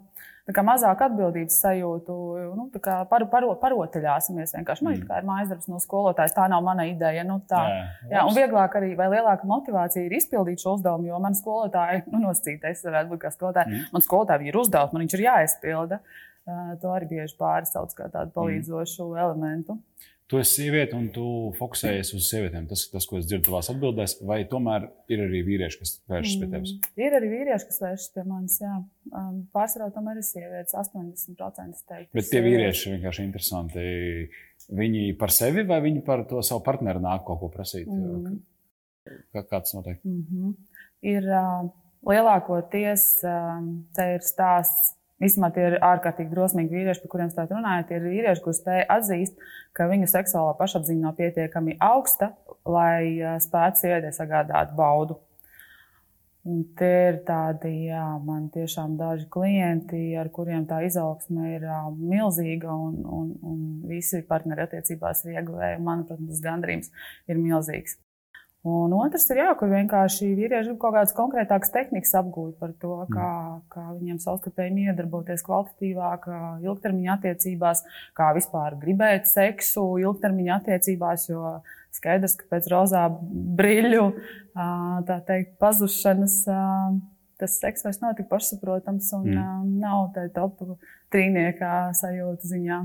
tā 0.55 0.63
mazāk 0.65 1.03
atbildības 1.05 1.57
sajūtu. 1.61 2.15
Nu, 2.57 2.67
par, 2.81 3.25
par, 3.29 3.45
parotaļāsimies 3.61 4.55
vienkārši. 4.55 4.85
Man 4.85 4.95
mm. 4.95 5.11
ir 5.19 5.27
mājas 5.27 5.51
darbs 5.51 5.69
no 5.69 5.81
skolotājas, 5.83 6.33
tā 6.37 6.47
nav 6.51 6.63
mana 6.65 6.87
ideja. 6.89 7.25
Nu, 7.27 7.39
tā, 7.49 7.61
jā, 7.69 7.83
jā, 8.15 8.23
un 8.25 8.37
vieglāk 8.37 8.79
arī, 8.79 8.95
vai 8.97 9.11
lielāka 9.13 9.49
motivācija 9.49 10.07
ir 10.07 10.15
izpildīt 10.17 10.63
šo 10.63 10.77
uzdevumu, 10.79 11.11
jo 11.11 11.19
man 11.21 11.37
skolotāji, 11.37 12.05
nu, 12.13 12.23
nosacītais 12.25 12.81
varētu 12.87 13.13
būt 13.13 13.23
kā 13.25 13.33
skolotāji, 13.35 13.75
mm. 13.75 13.93
man 13.93 14.07
skolotāji 14.07 14.49
ir 14.49 14.59
uzdevums, 14.63 14.95
man 14.95 15.05
viņš 15.05 15.17
ir 15.19 15.25
jāizpilda. 15.27 16.01
To 16.81 16.93
arī 16.95 17.09
bieži 17.13 17.37
pārsauc 17.39 17.93
kā 17.97 18.09
tādu 18.13 18.33
palīdzošu 18.35 19.05
mm. 19.05 19.21
elementu. 19.25 19.77
Tu 20.29 20.37
esi 20.37 20.59
sieviete 20.59 20.93
un 20.93 21.07
tu 21.09 21.23
fokusējies 21.57 22.11
uz 22.13 22.27
sievietēm. 22.29 22.67
Tas 22.69 22.83
ir 22.83 22.91
tas, 22.93 23.05
ko 23.09 23.17
es 23.17 23.25
dzirdu 23.25 23.47
tavās 23.47 23.71
atbildēs. 23.71 24.13
Vai 24.29 24.43
tomēr 24.51 24.85
ir 25.09 25.23
arī 25.23 25.39
vīrieši, 25.47 25.79
kas 25.81 25.93
vēršas 26.11 26.35
pie 26.37 26.49
tevis? 26.51 26.73
Mm, 26.75 26.99
ir 27.01 27.15
arī 27.17 27.31
vīrieši, 27.31 27.67
kas 27.71 27.81
vēršas 27.81 28.11
pie 28.13 28.25
manis. 28.29 28.59
Jā. 28.61 28.75
Um, 29.09 29.39
pārsvarā 29.57 29.87
tomēr 29.95 30.19
ir 30.21 30.27
sievietes, 30.27 30.75
80% 30.77 31.81
teikt. 31.89 32.11
Bet 32.13 32.29
tie 32.29 32.43
vīrieši 32.45 32.85
ir 32.85 32.95
vienkārši 32.99 33.25
interesanti. 33.25 33.87
Viņi 34.77 35.03
par 35.17 35.33
sevi 35.33 35.65
vai 35.65 35.81
viņi 35.87 36.05
par 36.05 36.21
to 36.29 36.45
savu 36.45 36.61
partneri 36.67 37.01
nāk 37.01 37.25
kaut 37.25 37.41
ko 37.41 37.49
prasīt? 37.55 37.89
Mm. 37.89 38.37
Kā, 39.33 39.41
kā 39.41 39.63
tas 39.63 39.73
notiek? 39.73 39.97
Mm 40.05 40.21
-hmm. 40.29 40.53
Ir 41.09 41.25
uh, 41.25 41.71
lielākoties 42.05 43.09
um, 43.25 43.73
te 43.97 44.11
ir 44.13 44.21
stāsts 44.21 44.93
Īsumā 45.19 45.49
tie 45.55 45.65
ir 45.67 45.77
ārkārtīgi 45.83 46.31
drosmīgi 46.31 46.77
vīrieši, 46.77 47.01
par 47.03 47.11
kuriem 47.13 47.31
stāstāt 47.31 47.57
runājot. 47.57 47.89
Tie 47.89 47.97
ir 47.99 48.05
vīrieši, 48.07 48.43
kuriem 48.43 48.59
spēj 48.59 48.83
atzīst, 48.95 49.41
ka 49.75 49.89
viņu 49.91 50.07
seksuālā 50.07 50.53
pašapziņa 50.59 51.07
nav 51.07 51.17
pietiekami 51.17 51.75
augsta, 51.83 52.31
lai 52.63 53.19
spētu 53.43 53.83
sievietei 53.83 54.13
sagādāt 54.15 54.71
baudu. 54.77 55.19
Un 56.47 56.61
tie 56.79 56.93
ir 57.09 57.17
tādi, 57.27 57.69
jā, 57.89 58.05
man 58.23 58.47
tiešām 58.53 58.95
daži 58.97 59.27
klienti, 59.29 59.99
ar 60.17 60.31
kuriem 60.33 60.63
tā 60.69 60.79
izaugsme 60.87 61.51
ir 61.57 61.65
uh, 61.67 61.89
milzīga, 61.91 62.71
un, 62.71 63.01
un, 63.03 63.33
un 63.43 63.57
visi 63.89 64.23
partneri 64.25 64.63
attiecībās 64.63 65.25
ir 65.25 65.35
ieguvēji. 65.35 65.81
Manuprāt, 65.83 66.23
tas 66.31 66.39
gandrījums 66.45 66.93
ir 67.27 67.41
milzīgs. 67.43 67.99
Un 68.67 68.91
otrs 68.91 69.23
ir, 69.31 69.37
jā, 69.39 69.51
kur 69.55 69.69
vienkārši 69.71 70.33
vīrieši 70.35 70.67
grib 70.67 70.79
kaut 70.81 70.91
kādas 70.97 71.13
konkrētākas 71.15 71.71
tehnikas 71.71 72.11
apgūt 72.19 72.57
par 72.59 72.73
to, 72.81 72.91
mm. 73.05 73.13
kā, 73.13 73.29
kā 73.71 73.83
viņiem 73.93 74.17
savstarpēji 74.19 74.89
iedarboties 74.91 75.45
kvalitatīvāk, 75.47 76.27
ilgtermiņa 76.67 77.13
attiecībās, 77.13 77.85
kā 78.19 78.33
vispār 78.35 78.75
gribēt 78.81 79.29
seksu 79.31 79.85
ilgtermiņa 80.03 80.57
attiecībās. 80.59 81.29
Jo 81.31 81.53
skaidrs, 81.95 82.35
ka 82.41 82.49
pēc 82.51 82.67
rozā 82.73 83.05
brīļu 83.61 84.03
teikt, 85.07 85.55
pazušanas 85.63 86.41
tas 87.39 87.55
seks 87.63 87.85
vairs 87.87 88.01
nav 88.03 88.17
tik 88.17 88.27
pašsaprotams 88.27 89.13
un 89.15 89.29
mm. 89.31 89.69
nav 89.79 90.09
tāda 90.17 90.33
topu 90.35 90.75
trīniekā 91.15 91.93
sajūta 91.95 92.51
ziņā. 92.51 92.81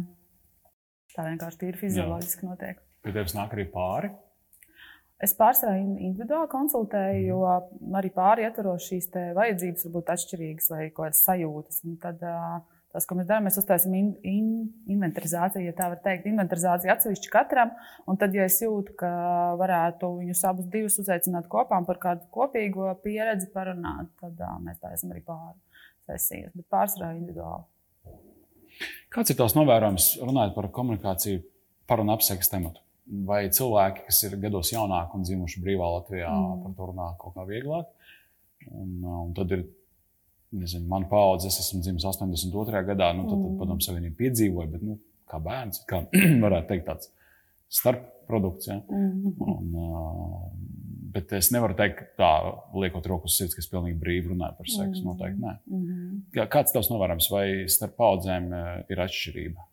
Tā 1.14 1.26
vienkārši 1.26 1.66
ir 1.66 1.80
fizioloģiski 1.82 2.46
notiek. 2.46 2.78
Pie 3.02 3.14
tevis 3.14 3.34
nāk 3.34 3.58
arī 3.58 3.66
pāri. 3.74 4.14
Es 5.24 5.32
pārsvarā 5.38 5.78
individuāli 5.80 6.50
konsultēju, 6.52 7.24
jo 7.30 7.40
arī 7.96 8.10
pāri 8.12 8.44
ietvaros 8.44 8.84
šīs 8.90 9.08
vajadzības 9.36 9.86
var 9.86 9.92
būt 9.96 10.14
atšķirīgas 10.14 10.70
vai 10.72 10.80
kaut 10.90 11.06
kādas 11.06 11.22
sajūtas. 11.24 11.80
Un 11.88 11.94
tad 12.02 12.20
tas, 12.94 13.06
ko 13.08 13.16
mēs 13.18 13.28
darām, 13.30 13.46
mēs 13.48 13.56
uztaisām 13.62 13.94
in, 13.98 14.10
in, 14.28 14.50
inventarizāciju, 14.94 15.64
ja 15.70 15.74
tā 15.78 15.88
var 15.94 16.02
teikt, 16.04 16.28
inventarizāciju 16.30 16.92
atsevišķi 16.92 17.32
katram. 17.32 17.72
Un 18.10 18.20
tad, 18.20 18.36
ja 18.36 18.44
es 18.50 18.60
jūtu, 18.62 18.94
ka 19.00 19.10
varētu 19.60 20.12
viņus 20.20 20.44
abus 20.50 20.68
divus 20.74 21.00
uzaicināt 21.02 21.48
kopā 21.50 21.80
par 21.88 22.02
kādu 22.02 22.28
kopīgo 22.34 22.92
pieredzi 23.06 23.48
parunāt, 23.54 24.12
tad 24.20 24.38
mēs 24.66 24.82
tā 24.82 24.92
esam 24.98 25.14
arī 25.14 25.24
pāri 25.24 25.56
sesijas, 26.10 26.52
bet 26.52 26.68
pārsvarā 26.74 27.14
individuāli. 27.16 27.64
Kāds 29.14 29.30
ir 29.30 29.38
tavs 29.38 29.56
novērojums 29.56 30.16
runājot 30.20 30.56
par 30.58 30.72
komunikāciju 30.74 31.44
par 31.88 32.02
un 32.02 32.12
ap 32.12 32.24
seksu 32.26 32.58
tematu? 32.58 32.83
Vai 33.04 33.44
cilvēki, 33.52 34.04
kas 34.08 34.22
ir 34.26 34.36
gados 34.40 34.72
jaunāki 34.72 35.18
un 35.18 35.24
dzimuši 35.26 35.62
brīvā 35.64 35.88
Latvijā, 35.98 36.30
mm. 36.30 36.60
par 36.64 36.76
to 36.76 36.90
runā 36.90 37.08
kaut 37.20 37.36
kā 37.36 37.46
vieglāk. 37.48 37.90
Un, 38.70 38.92
uh, 39.02 39.18
un 39.26 39.34
tad 39.36 39.52
ir, 39.52 39.66
nezinu, 40.54 40.86
mana 40.88 41.08
paudze, 41.10 41.50
es 41.50 41.60
esmu 41.60 41.82
dzimis 41.84 42.06
82. 42.08 42.84
gadā, 42.88 43.10
nu, 43.16 43.26
tad, 43.28 43.36
tad 43.36 43.50
mm. 43.50 43.58
padomu 43.60 43.84
savienību 43.84 44.16
piedzīvoju, 44.22 44.72
bet, 44.72 44.86
nu, 44.88 44.96
kā 45.30 45.40
bērns, 45.44 45.82
kā 45.90 46.04
varētu 46.46 46.70
teikt, 46.70 46.88
tāds 46.88 47.12
starpprodukts. 47.74 48.70
Ja? 48.70 48.80
Mm. 48.88 49.34
Un, 49.44 49.76
uh, 49.76 50.48
bet 51.14 51.36
es 51.36 51.52
nevaru 51.54 51.76
teikt, 51.78 52.16
tā, 52.18 52.32
liekot 52.80 53.06
roku 53.10 53.28
uz 53.28 53.36
sirds, 53.36 53.54
ka 53.54 53.62
es 53.62 53.70
pilnīgi 53.70 54.00
brīvi 54.00 54.32
runāju 54.32 54.58
par 54.62 54.72
seksu. 54.72 55.02
Mm. 55.02 55.10
Noteikti 55.10 55.44
nē. 55.44 55.54
Mm. 55.68 56.48
Kāds 56.56 56.72
tavs 56.74 56.90
novērojums, 56.92 57.30
vai 57.34 57.46
starp 57.70 57.98
paudzēm 58.00 58.50
uh, 58.50 58.74
ir 58.88 59.04
atšķirība? 59.04 59.68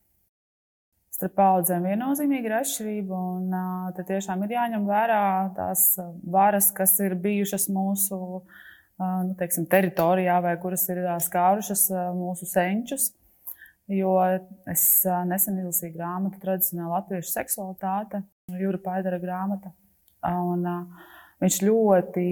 Starp 1.21 1.37
paudzēm 1.37 1.85
viennozīmīgi 1.85 2.49
ir 2.49 2.57
atšķirība. 2.57 3.21
Un, 3.35 3.55
tad 3.95 4.07
tiešām 4.09 4.41
ir 4.45 4.55
jāņem 4.55 4.87
vērā 4.89 5.23
tās 5.57 5.85
varas, 6.33 6.71
kas 6.73 6.97
ir 7.05 7.15
bijušas 7.21 7.67
mūsu 7.73 8.17
nu, 9.01 9.33
teiksim, 9.37 9.67
teritorijā 9.69 10.39
vai 10.41 10.55
kuras 10.61 10.87
ir 10.89 11.03
skārušas 11.21 11.87
mūsu 12.17 12.49
senčus. 12.49 13.11
Jo 13.91 14.15
es 14.71 14.85
nesen 15.27 15.59
izlasīju 15.59 15.97
grāmatu 15.97 16.39
Tradicionāla 16.41 17.01
latviešu 17.01 17.33
seksualitāte, 17.33 18.23
Jūra 18.55 18.79
Paidara 18.81 19.19
grāmata. 19.19 19.73
Un, 20.25 20.63
viņš 21.41 21.57
ļoti 21.65 22.25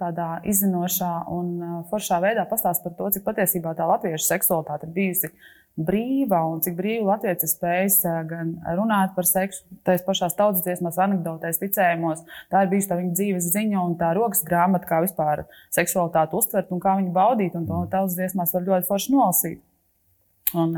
tādā 0.00 0.40
izzinošā 0.50 1.12
un 1.30 1.84
foršā 1.90 2.18
veidā 2.24 2.44
pastāsta 2.50 2.88
par 2.88 2.96
to, 2.98 3.12
cik 3.14 3.26
patiesībā 3.28 3.76
tā 3.78 3.86
latviešu 3.86 4.26
seksualitāte 4.26 4.88
ir 4.88 4.96
bijusi 4.96 5.30
brīva 5.74 6.38
un 6.46 6.60
cik 6.62 6.76
brīvi 6.78 7.02
Latvijas 7.06 7.42
ir 7.42 7.50
spējis 7.50 7.98
gan 8.30 8.54
runāt 8.78 9.14
par 9.16 9.26
seksu, 9.26 9.64
tās 9.86 10.04
pašās 10.06 10.36
tautas 10.38 10.62
dziesmās, 10.66 11.00
anekdotēs, 11.02 11.58
ticējumos. 11.62 12.22
Tā 12.52 12.62
ir 12.62 12.70
bijusi 12.70 12.90
tā 12.90 12.98
viņa 13.00 13.14
dzīves 13.18 13.50
ziņa 13.56 13.82
un 13.82 13.96
tā 13.98 14.12
rokas 14.14 14.44
grāmata, 14.46 14.88
kā 14.90 15.02
vispār 15.04 15.46
seksualitāti 15.74 16.38
uztvert 16.38 16.70
un 16.74 16.82
kā 16.82 16.94
viņu 17.00 17.14
baudīt. 17.14 17.58
Un 17.58 17.66
to 17.70 17.84
tautas 17.90 18.18
dziesmās 18.18 18.54
var 18.54 18.68
ļoti 18.68 18.90
forši 18.90 19.16
nolasīt. 19.16 19.64
Un 20.54 20.76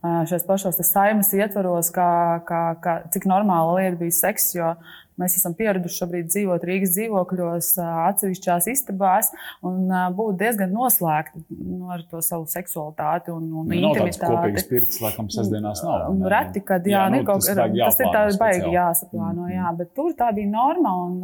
šajos 0.00 0.46
pašos 0.48 0.80
saimas 0.88 1.34
ietvaros, 1.36 1.90
kā, 1.92 2.10
kā, 2.48 2.62
kā, 2.80 2.94
cik 3.12 3.28
normāla 3.28 3.76
lieta 3.76 4.00
bija 4.00 4.16
seks, 4.16 4.54
jo 4.56 4.72
Mēs 5.18 5.34
esam 5.38 5.54
pieraduši 5.58 5.98
šobrīd 5.98 6.28
dzīvot 6.30 6.64
Rīgas 6.68 6.92
dzīvokļos, 6.94 7.70
atsevišķās 7.82 8.68
istabās 8.70 9.32
un 9.66 9.90
būt 10.14 10.38
diezgan 10.42 10.70
noslēgti 10.74 11.42
nu, 11.58 11.88
ar 11.94 12.04
to 12.10 12.20
savu 12.24 12.46
seksualitāti 12.50 13.32
un, 13.34 13.48
un 13.50 13.66
nu, 13.66 13.78
intimitāti. 13.80 14.20
Tas 14.20 14.30
kopīgs 14.30 14.68
pirts, 14.70 15.00
laikam, 15.02 15.30
sestdienās 15.32 15.82
nav. 15.82 16.06
Ne? 16.14 16.30
Reti, 16.30 16.62
kad 16.66 16.86
jā, 16.86 17.00
jā, 17.00 17.04
nu, 17.14 17.22
kaut, 17.26 17.42
tas, 17.42 17.58
tas 17.58 17.98
ir 17.98 18.12
tā 18.14 18.22
baigi 18.40 18.72
jāsaplāno, 18.74 19.48
mm. 19.48 19.54
jā, 19.56 19.72
bet 19.80 19.92
tur 19.98 20.14
tā 20.18 20.30
bija 20.36 20.52
norma 20.52 20.94
un 21.06 21.18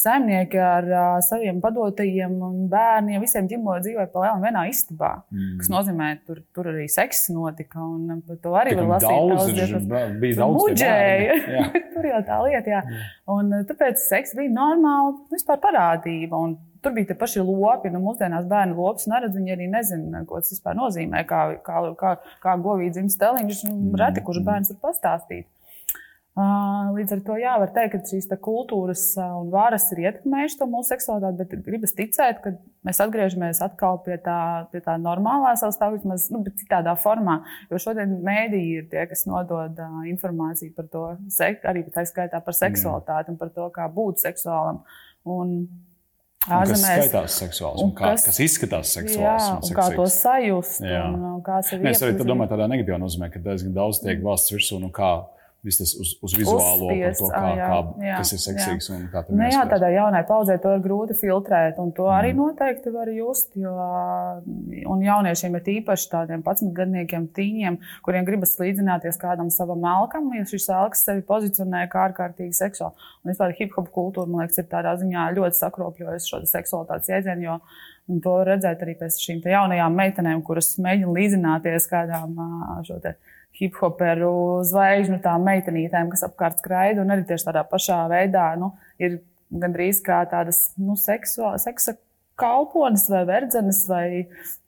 saimnieki 0.00 0.60
ar 0.64 0.88
saviem 1.26 1.60
padotajiem 1.64 2.38
un 2.48 2.64
bērniem 2.72 3.22
visiem 3.24 3.48
ģimot 3.50 3.84
dzīvoja 3.84 4.08
pa 4.12 4.24
lielam 4.24 4.44
vienā 4.44 4.64
istabā, 4.70 5.12
mm. 5.28 5.52
kas 5.60 5.70
nozīmē, 5.72 6.10
tur, 6.24 6.40
tur 6.56 6.72
arī 6.72 6.88
seks 6.92 7.26
notika 7.34 7.82
un 7.84 8.22
par 8.24 8.40
to 8.40 8.56
arī 8.58 8.76
var 8.80 8.94
lasīt. 8.94 9.10
Daudz, 9.12 9.86
daudz, 9.90 10.18
bija 10.22 10.40
daudz. 10.40 10.60
Muģēja, 10.62 11.38
tur 11.94 12.08
jau 12.08 12.24
tā 12.26 12.40
lieta, 12.46 12.76
jā. 12.78 12.82
jā. 12.88 13.04
Un, 13.34 13.52
eh, 13.52 13.64
tāpēc 13.68 14.00
seks 14.02 14.34
bija 14.38 14.52
normāla 14.52 15.14
vispār 15.32 15.60
parādība. 15.62 16.40
Un 16.46 16.56
tur 16.84 16.94
bija 16.96 17.10
tie 17.10 17.16
paši 17.20 17.44
lopi. 17.44 17.92
Nu, 17.92 18.02
mūsdienās 18.04 18.46
bērni 18.50 18.76
lops 18.78 19.08
neredz, 19.10 19.36
viņi 19.38 19.56
arī 19.56 19.70
nezina, 19.72 20.24
ko 20.28 20.42
tas 20.42 20.52
vispār 20.54 20.78
nozīmē, 20.78 21.24
kā, 21.28 21.42
kā, 21.64 21.82
kā, 22.00 22.14
kā 22.44 22.56
govīds 22.60 22.98
dzimst 22.98 23.20
teliņš. 23.22 23.64
Reti, 24.00 24.24
kurš 24.26 24.44
bērns 24.46 24.74
var 24.74 24.80
pastāstīt. 24.90 25.48
Līdz 26.34 27.12
ar 27.14 27.20
to 27.22 27.36
jā, 27.38 27.52
var 27.62 27.70
teikt, 27.70 27.92
ka 27.94 28.10
šīs 28.10 28.26
kultūras 28.42 29.04
un 29.22 29.52
varas 29.52 29.86
ir 29.94 30.00
ietekmējušas 30.08 30.58
to 30.58 30.66
mūsu 30.66 30.90
seksualitāti, 30.90 31.38
bet 31.44 31.66
gribas 31.68 31.94
ticēt, 31.94 32.40
ka 32.42 32.56
mēs 32.84 33.00
atgriežamies 33.04 33.62
atkal 33.64 33.98
pie 34.04 34.18
tā, 34.22 34.66
pie 34.72 34.82
tā 34.84 34.96
normālā 35.00 35.54
savstāvības, 35.60 36.04
vismaz 36.04 36.26
nu, 36.34 36.42
citādā 36.62 36.94
formā. 37.00 37.40
Jo 37.72 37.80
šodien 37.82 38.18
mēdīji 38.24 38.76
ir 38.82 38.90
tie, 38.92 39.06
kas 39.10 39.24
nodod 39.30 39.80
uh, 39.80 40.04
informāciju 40.10 40.74
par 40.76 40.90
to, 40.92 41.06
arī 41.70 41.86
tā 41.94 42.06
skaitā 42.08 42.42
par 42.44 42.56
seksualitāti 42.56 43.32
un 43.32 43.40
par 43.40 43.50
to, 43.54 43.70
kā 43.74 43.88
būt 43.92 44.22
seksuālam. 44.24 44.84
Un, 45.24 45.58
Ārzemēs, 46.44 46.82
kas 46.84 47.06
skaitās 47.08 47.34
seksuāls 47.40 47.78
un, 47.80 47.88
un 47.88 47.92
kā, 47.96 48.10
kas, 48.12 48.26
kas 48.28 48.38
izskatās 48.44 48.90
seksuāls. 48.98 49.46
Jā, 49.46 49.52
un, 49.56 49.76
kā 49.78 49.86
to 49.94 50.04
sajust. 50.12 50.82
Un, 50.84 51.22
un 51.30 51.44
kā 51.44 51.62
Nē, 51.80 51.94
es 51.94 52.02
arī 52.04 52.18
domāju 52.20 52.50
tādā 52.52 52.66
negatīvā 52.68 52.98
nozīmē, 53.00 53.30
ka 53.32 53.40
diezgan 53.46 53.72
daudz 53.76 54.02
tiek 54.04 54.20
valsts 54.24 54.52
virsū 54.52 54.76
un 54.76 54.92
kā 54.92 55.14
viss 55.64 55.80
tas 55.80 55.94
uz, 56.00 56.10
uz 56.24 56.34
vizuālo, 56.36 56.90
Uzspies, 56.90 57.18
to, 57.20 57.28
kā, 57.32 57.42
jā, 57.56 57.68
kā, 57.70 58.08
kas 58.18 58.32
ir 58.36 58.40
seksīgs 58.42 58.88
jā. 58.90 58.96
un 58.96 59.06
kā 59.12 59.22
nu, 59.30 59.46
jā, 59.48 59.62
tādā 59.70 59.88
jaunai 59.94 60.20
paudzē 60.28 60.58
to 60.60 60.74
ir 60.76 60.82
grūti 60.84 61.16
filtrēt, 61.16 61.78
un 61.82 61.92
to 61.96 62.08
arī 62.12 62.34
mm. 62.34 62.42
noteikti 62.42 62.92
var 62.94 63.10
just. 63.14 63.54
Jo, 63.58 63.72
un 64.90 65.04
jauniešiem 65.04 65.56
ir 65.56 65.70
īpaši 65.78 66.10
tādiem 66.12 66.44
11 66.44 66.74
gadniekiem, 66.76 67.30
tīņiem, 67.36 67.78
kuriem 68.04 68.28
gribas 68.28 68.52
līdzināties 68.60 69.18
kādam 69.20 69.48
savam 69.54 69.80
melkam, 69.84 70.28
ja 70.36 70.44
šis 70.48 70.68
elks 70.74 71.06
sevi 71.08 71.24
pozicionē 71.26 71.86
kā 71.92 72.04
ārkārtīgi 72.10 72.56
seksuāli. 72.60 73.10
Un 73.24 73.32
vispār 73.32 73.56
hip 73.56 73.72
hop 73.78 73.88
kultūra, 73.94 74.28
man 74.28 74.44
liekas, 74.44 74.60
ir 74.60 74.68
tādā 74.70 74.94
ziņā 75.00 75.30
ļoti 75.38 75.60
sakropļojusi 75.62 76.32
šo 76.34 76.44
seksualitātes 76.50 77.12
jēdzienu, 77.12 77.58
Un 78.12 78.20
to 78.20 78.34
redzēt 78.44 78.82
arī 78.84 78.98
pēc 79.00 79.16
šīm 79.16 79.38
jaunajām 79.48 79.94
meitenēm, 79.96 80.42
kuras 80.44 80.74
mēģina 80.82 81.14
līdzināties 81.16 81.86
kādām 81.88 82.36
šo 82.84 82.98
te 83.00 83.14
hip 83.58 83.78
hoperu 83.80 84.62
zvaigžņu 84.66 85.20
tām 85.24 85.46
meitenītēm, 85.48 86.10
kas 86.12 86.24
apkārt 86.26 86.62
skraida, 86.62 87.02
un 87.04 87.14
arī 87.14 87.26
tieši 87.28 87.48
tādā 87.48 87.62
pašā 87.70 88.00
veidā 88.10 88.48
nu, 88.60 88.72
ir 89.02 89.20
gandrīz 89.54 90.02
kā 90.04 90.24
tādas 90.30 90.66
nu, 90.80 90.98
seksuā, 90.98 91.54
seksa 91.62 91.96
kalpones 92.40 93.06
vai 93.10 93.22
verdzenes, 93.28 93.84
vai 93.86 94.06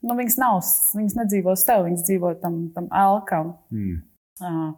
nu, 0.05 0.15
viņas 0.15 0.37
nav, 0.39 0.59
viņas 0.95 1.17
nedzīvo 1.21 1.55
sev, 1.59 1.87
viņas 1.89 2.05
dzīvo 2.07 2.33
tam, 2.43 2.67
tam 2.75 2.87
elkam. 2.95 3.57
Mm. 3.73 4.03
Uh, 4.37 4.75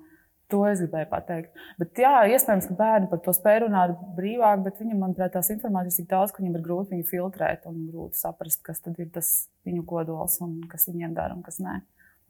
To 0.50 0.64
es 0.66 0.80
gribēju 0.82 1.06
pateikt. 1.12 1.60
Bet, 1.78 2.00
jā, 2.02 2.24
iespējams, 2.34 2.66
ka 2.72 2.76
bērni 2.80 3.10
par 3.12 3.20
to 3.22 3.34
spēj 3.38 3.60
runāt 3.68 3.92
brīvāk, 4.18 4.64
bet 4.66 4.80
viņam, 4.82 5.04
manuprāt, 5.04 5.36
tās 5.36 5.52
informācijas 5.54 6.00
ir 6.00 6.08
tik 6.08 6.10
daudz, 6.10 6.34
ka 6.34 6.42
viņiem 6.42 6.56
ir 6.58 6.64
grūti 6.66 6.96
viņu 6.96 7.06
filtrēt 7.06 7.68
un 7.70 7.84
grūti 7.92 8.18
saprast, 8.18 8.64
kas 8.66 8.82
tad 8.82 8.98
ir 8.98 9.12
tas 9.14 9.30
viņu 9.70 9.86
kodols 9.90 10.40
un 10.42 10.56
kas 10.72 10.90
viņiem 10.90 11.14
dara 11.18 11.38
un 11.38 11.46
kas 11.46 11.62
nē. 11.62 11.76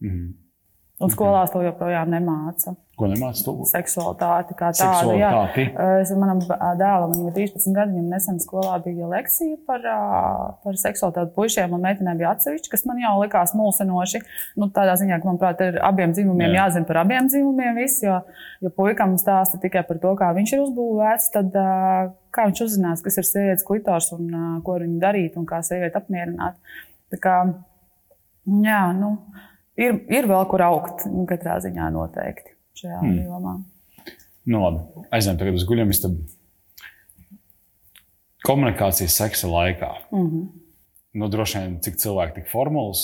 Mm 0.04 0.10
-hmm. 0.10 0.28
Un 1.00 1.08
skolās 1.08 1.48
to 1.48 1.62
joprojām 1.64 2.10
nemāca. 2.12 2.74
Ko 3.00 3.06
nemāca 3.08 3.40
to? 3.46 3.54
Seksualitāti 3.64 4.52
kā 4.58 4.68
tādu. 4.76 5.14
Jā. 5.16 5.30
Es 6.02 6.10
manam 6.12 6.42
dēlam, 6.44 7.14
viņam 7.14 7.30
ir 7.30 7.36
13 7.38 7.72
gadi, 7.72 7.94
viņam 7.94 8.10
nesen 8.12 8.40
skolā 8.42 8.74
bija 8.84 9.08
lekcija 9.08 9.56
par, 9.64 9.86
par 10.60 10.76
seksualitāti 10.82 11.32
puišiem 11.38 11.72
un 11.72 11.86
meitenēm 11.86 12.20
bija 12.20 12.34
atsevišķi, 12.34 12.72
kas 12.74 12.84
man 12.84 13.00
jau 13.00 13.14
likās 13.22 13.56
mulsinoši. 13.56 14.20
Nu, 14.60 14.68
tādā 14.76 14.98
ziņā, 15.00 15.22
ka, 15.22 15.30
manuprāt, 15.30 15.64
ir 15.64 15.80
abiem 15.88 16.12
dzimumiem 16.12 16.52
jā. 16.52 16.66
jāzina 16.66 16.90
par 16.92 17.00
abiem 17.06 17.32
dzimumiem 17.32 17.80
viss, 17.80 18.04
jo, 18.04 18.20
jo 18.60 18.76
puikam 18.76 19.16
stāsta 19.20 19.56
tikai 19.64 19.86
par 19.88 20.04
to, 20.04 20.12
kā 20.20 20.34
viņš 20.36 20.56
ir 20.58 20.64
uzbūvēts, 20.66 21.32
tad 21.32 21.56
kā 22.28 22.48
viņš 22.50 22.66
uzzinās, 22.68 23.00
kas 23.06 23.16
ir 23.16 23.32
sievietes 23.32 23.64
klitors 23.64 24.12
un 24.18 24.28
ko 24.66 24.76
viņi 24.84 25.00
darīt 25.00 25.40
un 25.40 25.48
kā 25.48 25.64
sievieti 25.64 25.96
apmierināt. 25.96 26.60
Tā 27.10 27.24
kā, 27.24 27.38
jā, 28.44 28.82
nu 29.00 29.16
ir, 29.80 30.00
ir 30.12 30.28
vēl 30.30 30.46
kur 30.50 30.64
augt, 30.66 31.06
nu, 31.10 31.24
katrā 31.28 31.58
ziņā 31.64 31.90
noteikti 31.94 32.56
šajā 32.80 33.00
hmm. 33.00 33.22
jomā. 33.28 33.56
Nu, 34.50 34.62
labi, 34.64 35.06
aizņem 35.14 35.40
tagad 35.40 35.58
uz 35.58 35.66
guļamistabu. 35.68 36.22
Komunikācijas 38.46 39.18
seksa 39.20 39.50
laikā. 39.50 39.90
Mm 40.10 40.26
-hmm. 40.26 40.46
nu, 41.20 41.28
droši 41.28 41.58
vien, 41.58 41.80
cik 41.84 41.98
cilvēki 42.00 42.40
tik 42.40 42.48
formulas, 42.48 43.02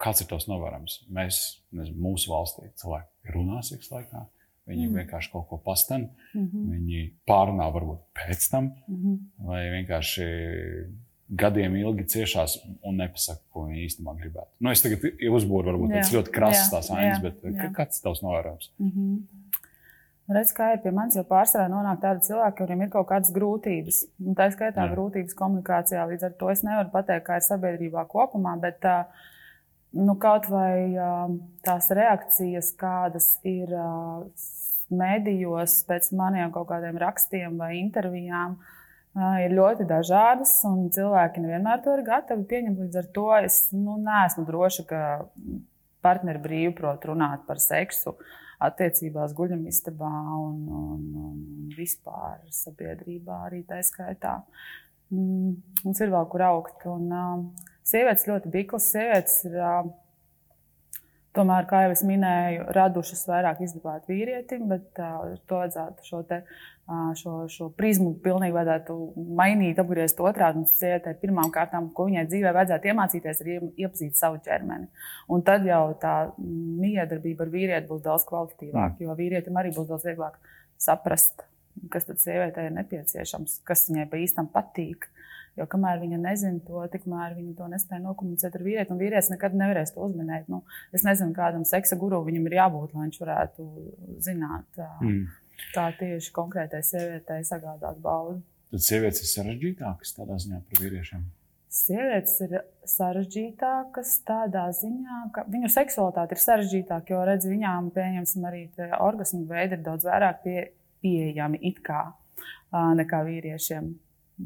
kāds 0.00 0.22
ir 0.22 0.30
tos 0.30 0.48
novērojams. 0.48 1.02
Mēs, 1.12 1.40
nezinu, 1.76 1.98
mūsu 2.08 2.32
valstī 2.32 2.70
cilvēki 2.80 3.34
runā 3.34 3.60
seksa 3.66 3.98
laikā. 3.98 4.24
Viņi 4.70 4.86
mm. 4.86 4.98
vienkārši 5.00 5.32
kaut 5.32 5.48
ko 5.50 5.58
pastāv. 5.58 6.06
Mm 6.34 6.44
-hmm. 6.46 6.66
Viņi 6.72 7.00
pārunā 7.26 7.66
varbūt 7.74 8.04
pēc 8.14 8.50
tam, 8.50 8.70
mm 8.86 8.96
-hmm. 8.96 9.16
vai 9.48 9.62
vienkārši 9.76 10.26
gadiem 11.32 11.76
ilgi 11.80 12.04
ciešās 12.12 12.58
un 12.84 12.98
nepasaka, 13.00 13.40
ko 13.52 13.66
viņi 13.68 13.86
īstenībā 13.86 14.14
gribētu. 14.20 14.50
Nu, 14.60 14.72
es 14.72 14.84
tagad 14.84 15.04
uzbūru, 15.08 15.70
varbūt 15.70 15.94
tas 15.96 16.12
ļoti 16.12 16.34
krasas 16.34 16.72
tās 16.72 16.90
ainas, 16.92 17.22
bet 17.24 17.40
jā. 17.46 17.70
kāds 17.76 18.00
ir 18.00 18.06
tavs 18.06 18.22
novērojums? 18.24 18.72
Mm 18.78 18.90
-hmm. 18.92 19.60
Redz, 20.32 20.52
kā 20.56 20.72
ir 20.72 20.82
pie 20.84 20.92
manis 20.94 21.16
jau 21.16 21.24
pārsvarā 21.28 21.66
nonāk 21.68 22.00
tādi 22.00 22.26
cilvēki, 22.28 22.56
kuriem 22.58 22.82
ir 22.82 22.90
kaut 22.90 23.08
kādas 23.08 23.32
grūtības. 23.34 24.04
Un 24.26 24.34
tā 24.34 24.50
skaitā 24.52 24.86
jā. 24.86 24.92
grūtības 24.94 25.34
komunikācijā. 25.34 26.06
Līdz 26.08 26.24
ar 26.24 26.32
to 26.38 26.50
es 26.50 26.62
nevaru 26.62 26.90
pateikt, 26.92 27.26
kā 27.26 27.36
ir 27.36 27.46
sabiedrībā 27.48 28.06
kopumā, 28.08 28.56
bet 28.60 28.84
nu, 29.92 30.14
kaut 30.14 30.48
vai 30.48 30.94
tās 31.62 31.90
reakcijas, 31.90 32.72
kādas 32.76 33.38
ir 33.42 33.68
mēdījos 34.90 35.84
pēc 35.88 36.12
maniem 36.12 36.52
kaut 36.52 36.68
kādiem 36.68 36.96
rakstiem 36.96 37.58
vai 37.58 37.78
intervijām, 37.78 38.52
uh, 38.52 38.81
ir 39.14 39.52
ļoti 39.56 39.86
dažādas, 39.88 40.54
un 40.68 40.86
cilvēki 40.92 41.42
nevienmēr 41.44 41.82
to 41.84 41.96
ir 41.98 42.04
gatavi 42.06 42.46
pieņemt. 42.48 42.78
Līdz 42.86 43.00
ar 43.02 43.10
to 43.16 43.26
es 43.42 43.58
nu, 43.76 43.98
neesmu 44.00 44.46
droša, 44.48 44.86
ka 44.88 45.02
partneri 46.02 46.42
brīvi 46.42 46.72
prot 46.78 47.04
runāt 47.06 47.44
par 47.48 47.60
seksu 47.62 48.16
attiecībās, 48.62 49.34
guļamistabā 49.34 50.12
un, 50.38 50.58
un, 50.70 51.02
un 51.18 51.72
vispār 51.76 52.38
sabiedrībā 52.54 53.42
arī 53.48 53.64
tā 53.68 53.80
skaitā. 53.84 54.38
Mm, 55.12 55.56
mums 55.82 56.00
ir 56.00 56.12
vēl 56.14 56.28
kur 56.30 56.46
augt. 56.46 56.86
Un, 56.88 57.08
uh, 57.10 57.72
sievietes 57.84 58.28
ļoti 58.30 58.52
biklas, 58.54 58.92
sievietes 58.94 59.42
ir. 59.50 59.58
Uh, 59.58 59.90
Tomēr, 61.32 61.64
kā 61.64 61.86
jau 61.86 61.94
es 61.94 62.02
minēju, 62.04 62.66
radušas 62.76 63.24
vairāk 63.28 63.62
izdevāt 63.64 64.08
vīrietim, 64.10 64.66
bet 64.68 65.00
uh, 65.00 65.32
to 65.48 65.62
vajadzētu 65.62 66.04
šo 66.04 66.20
te 66.28 66.42
uh, 66.42 66.72
šo, 67.16 67.34
šo 67.48 67.68
prizmu 67.76 68.12
pilnīgi 68.22 68.54
vajadzētu 68.54 68.96
mainīt, 69.38 69.78
apgriezt 69.80 70.20
otrādi. 70.20 70.62
Un 70.62 70.68
sievietei 70.68 71.14
pirmām 71.20 71.52
kārtām, 71.54 71.88
ko 71.94 72.06
viņai 72.08 72.26
dzīvē 72.28 72.52
vajadzētu 72.56 72.90
iemācīties, 72.90 73.42
ir 73.44 73.66
iepazīt 73.84 74.18
savu 74.18 74.40
ķermeni. 74.44 74.88
Un 75.32 75.44
tad 75.46 75.66
jau 75.68 75.84
tā 76.02 76.16
miedarbība 76.38 77.46
ar 77.46 77.54
vīrieti 77.54 77.88
būs 77.90 78.04
daudz 78.04 78.26
kvalitatīvāka, 78.28 78.98
mm. 78.98 79.06
jo 79.06 79.16
vīrietim 79.18 79.58
arī 79.60 79.72
būs 79.76 79.88
daudz 79.90 80.06
vieglāk 80.08 80.38
saprast, 80.80 81.46
kas 81.92 82.08
tad 82.08 82.20
sievietei 82.22 82.68
ir 82.68 82.76
nepieciešams, 82.80 83.60
kas 83.68 83.88
viņai 83.90 84.08
pa 84.10 84.20
īstam 84.20 84.50
patīk. 84.52 85.08
Jo 85.60 85.66
kamēr 85.68 85.98
viņa 86.00 86.18
nezina 86.22 86.62
to, 86.64 86.80
tikmēr 86.94 87.34
viņa 87.36 87.52
to 87.58 87.66
nespēja 87.68 88.00
nokomunicēt 88.06 88.54
ar 88.56 88.62
vīrieti, 88.64 88.94
un 88.94 89.00
vīrietis 89.02 89.28
nekad 89.34 89.56
nevarēs 89.58 89.92
to 89.92 90.06
uzminēt. 90.06 90.46
Nu, 90.48 90.62
es 90.96 91.04
nezinu, 91.04 91.34
kādam 91.36 91.66
seksa 91.68 91.98
guru 92.00 92.22
viņam 92.24 92.48
ir 92.48 92.56
jābūt, 92.56 92.94
lai 92.96 93.06
viņš 93.06 93.20
varētu 93.20 93.68
zināt. 94.24 94.82
Mm 95.04 95.26
kā 95.70 95.90
tieši 95.98 96.32
konkrētai 96.34 96.82
sievietei 96.86 97.44
sagādāt 97.46 98.00
baudu. 98.02 98.40
Tad 98.72 98.84
sievietes 98.86 99.22
ir 99.22 99.30
sarežģītākas 99.30 100.14
tādā 100.16 100.38
ziņā 100.42 100.60
par 100.68 100.82
vīriešiem. 100.82 101.24
Sievietes 101.72 102.34
ir 102.44 102.54
sarežģītākas 102.88 104.14
tādā 104.28 104.66
ziņā, 104.76 105.18
ka 105.32 105.44
viņu 105.48 105.70
seksualitāte 105.72 106.36
ir 106.36 106.42
sarežģītāka, 106.42 107.14
jo 107.14 107.22
redz, 107.28 107.48
viņām, 107.48 107.88
pieņemsim, 107.96 108.44
arī 108.48 108.66
orgasmu 109.00 109.46
veidi 109.48 109.78
ir 109.78 109.84
daudz 109.84 110.08
vairāk 110.08 110.42
pie, 110.44 110.56
pieejami 111.04 111.60
it 111.70 111.80
kā 111.84 112.10
nekā 112.72 113.22
vīriešiem. 113.28 113.88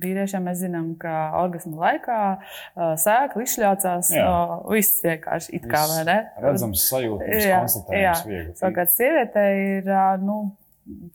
Vīriešiem 0.02 0.44
mēs 0.48 0.60
zinām, 0.60 0.90
ka 1.00 1.14
orgasmu 1.40 1.78
laikā 1.80 2.18
uh, 2.36 2.94
sēkla 3.00 3.46
izšļaucās. 3.46 4.12
Uh, 4.16 4.56
viss 4.72 5.04
vienkārši 5.04 5.54
it 5.58 5.68
kā 5.70 5.84
vai 5.92 6.02
ne? 6.08 6.18
Redzams, 6.42 6.84
sajūtams, 6.90 7.46
konstatējams, 7.52 8.26
viegli. 8.28 8.56
Savukārt 8.60 8.92
sievietei 8.92 9.52
ir, 9.78 9.90
uh, 9.90 10.14
nu, 10.22 10.40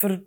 tur 0.01 0.17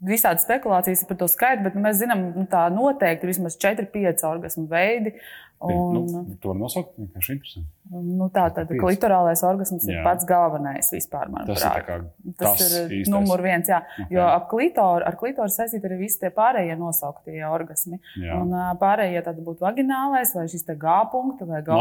visādi 0.00 0.42
spekulācijas 0.44 1.04
par 1.08 1.18
to 1.20 1.28
skaitu, 1.28 1.64
bet 1.66 1.76
nu, 1.76 1.84
mēs 1.84 2.00
zinām, 2.00 2.30
ka 2.32 2.40
nu, 2.40 2.46
tā 2.50 2.64
noteikti 2.72 3.26
ir 3.26 3.34
vismaz 3.34 3.58
4-5 3.60 4.26
orgasmu 4.30 4.66
veidi. 4.70 5.14
Un, 5.60 5.96
nu, 6.08 6.22
to 6.40 6.54
nosaukt 6.56 6.94
vienkārši 6.96 7.34
interesanti. 7.36 7.68
Nu, 7.90 8.28
tā 8.32 8.44
tad 8.54 8.70
klitorālais 8.70 9.40
orgasms 9.44 9.82
jā. 9.84 9.98
ir 9.98 10.04
pats 10.06 10.24
galvenais 10.24 10.88
vispār. 10.94 11.28
Tas 11.48 11.64
ir, 11.66 11.82
kā, 11.84 11.96
tas 12.38 12.62
ir 12.62 12.92
īstais. 13.00 13.10
numur 13.10 13.42
viens, 13.44 13.68
jā. 13.68 13.80
Okay. 13.82 14.06
Jo 14.14 14.28
ap 14.30 14.46
klitoru, 14.48 15.04
ar 15.04 15.18
klitoru 15.20 15.50
saistīti 15.52 15.88
arī 15.88 15.98
visi 16.04 16.20
tie 16.22 16.30
pārējie 16.32 16.76
nosauktie 16.80 17.42
orgasmi. 17.44 17.98
Jā. 18.22 18.38
Un 18.38 18.54
pārējie 18.80 19.20
tad 19.26 19.42
būtu 19.44 19.66
vaginālais 19.66 20.32
vai 20.38 20.46
šis 20.52 20.64
te 20.68 20.76
G 20.80 20.94
punkts 21.12 21.44
vai 21.50 21.60
G 21.66 21.80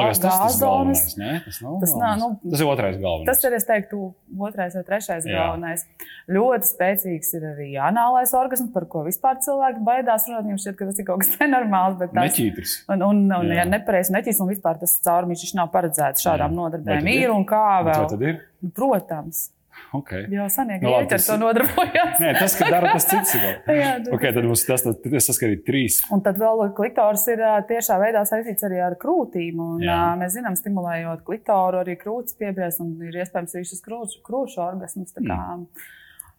zonas. 0.58 1.06
Tas, 1.14 1.46
tas, 1.46 1.62
tas, 1.62 1.96
nav, 2.02 2.18
nu, 2.20 2.32
tas 2.50 2.66
ir 2.66 2.72
otrais 2.74 2.98
galvenais. 2.98 3.30
Tas 3.30 3.46
ir, 3.46 3.58
es 3.62 3.70
teiktu, 3.70 4.02
otrais 4.50 4.76
vai 4.76 4.84
trešais 4.90 5.30
jā. 5.30 5.38
galvenais. 5.38 5.86
Ļoti 6.28 6.72
spēcīgs 6.74 7.32
ir 7.38 7.48
arī 7.54 7.70
anālais 7.86 8.34
orgasms, 8.36 8.74
par 8.74 8.90
ko 8.90 9.06
vispār 9.06 9.40
cilvēki 9.46 9.86
baidās 9.86 10.28
runāt. 10.28 10.50
Viņam 10.50 10.62
šķiet, 10.66 10.80
ka 10.82 10.90
tas 10.90 11.00
ir 11.00 11.10
kaut 11.12 11.24
kas 11.24 11.38
nenormāls. 11.46 12.02
Tas, 12.02 12.18
Neķītris. 12.18 12.76
Un, 12.90 13.06
un, 13.06 13.24
un, 13.30 13.54
ja 13.70 13.78
nepareizi 13.78 14.16
neķis 14.18 14.42
un 14.44 14.52
vispār 14.52 14.82
tas 14.82 14.98
caurumīšs 15.06 15.56
nav 15.60 15.72
paredzēts 15.76 16.26
šādām 16.26 16.58
nodarbēm. 16.58 17.08
Ir 17.14 17.32
un 17.36 17.48
kā 17.48 17.80
vēl? 17.86 18.04
Tā 18.04 18.12
tad 18.16 18.28
ir? 18.28 18.44
Nu, 18.66 18.74
protams. 18.76 19.48
Okay. 19.96 20.26
Jā, 20.30 20.46
senieki 20.52 20.86
nu, 20.86 20.92
labi, 20.92 21.08
tas... 21.10 21.26
ar 21.26 21.38
to 21.38 21.42
nodarbojās. 21.42 22.18
Nē, 22.22 22.34
tas, 22.38 22.56
ka 22.60 22.68
dara 22.70 22.92
tas 22.94 23.08
cits. 23.10 23.36
Jā, 23.80 23.94
okay, 24.12 24.34
tad 24.36 24.46
mums 24.46 24.66
tas, 24.68 24.84
tas, 24.86 24.98
tas 25.02 25.30
saskarīt 25.32 25.64
trīs. 25.66 26.00
Un 26.14 26.22
tad 26.26 26.38
vēl 26.42 26.66
klitors 26.78 27.24
ir 27.32 27.42
tiešā 27.70 27.98
veidā 28.02 28.22
saistīts 28.28 28.68
arī 28.68 28.82
ar 28.86 28.98
krūtīm. 29.02 29.62
Un, 29.64 29.86
Jā. 29.86 30.00
mēs 30.20 30.36
zinām, 30.38 30.58
stimulējot 30.60 31.24
klitoru, 31.26 31.82
arī 31.82 31.98
krūtis 32.02 32.38
piebriest 32.38 32.84
un 32.84 32.98
ir 33.08 33.22
iespējams 33.24 33.56
arī 33.56 33.70
šis 33.72 33.86
krūšu, 33.86 34.22
krūšu 34.28 34.62
orgasms. 34.68 35.16
Mm 35.18 35.72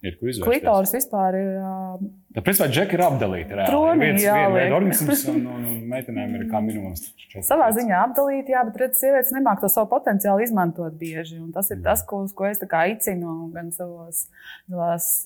ir 0.01 0.17
kur 0.19 0.31
izvērst. 0.31 0.47
Klitors 0.47 0.93
vispār 0.95 1.37
ir. 1.37 1.53
Uh, 1.61 2.09
Tā 2.31 2.39
principā 2.39 2.69
džeki 2.71 2.95
ir 2.95 3.01
apdalīti. 3.03 3.55
Troni, 3.67 4.05
viens, 4.05 4.21
jā, 4.23 4.35
viens 4.53 4.71
organisms 4.71 5.23
un, 5.27 5.41
un, 5.51 5.65
un 5.67 5.81
meitenēm 5.91 6.37
ir 6.37 6.45
kā 6.47 6.61
minimums. 6.63 7.09
Savā 7.49 7.67
ziņā 7.75 7.97
apdalīti, 8.05 8.53
jā, 8.55 8.61
bet 8.69 8.79
redz, 8.79 9.01
sievietes 9.01 9.33
nemāk 9.35 9.59
to 9.59 9.67
savu 9.71 9.89
potenciālu 9.91 10.45
izmantot 10.45 10.95
bieži. 10.99 11.41
Un 11.41 11.51
tas 11.55 11.67
ir 11.73 11.81
jā. 11.81 11.83
tas, 11.89 12.05
ko, 12.07 12.21
ko 12.35 12.47
es 12.47 12.63
aicinu 12.63 13.51
gan 13.51 13.73
savos, 13.75 14.23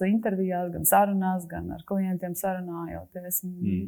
intervijās, 0.10 0.72
gan 0.74 0.90
sarunās, 0.90 1.46
gan 1.50 1.70
ar 1.78 1.86
klientiem 1.86 2.34
sarunājoties. 2.38 3.42
Mm. 3.46 3.88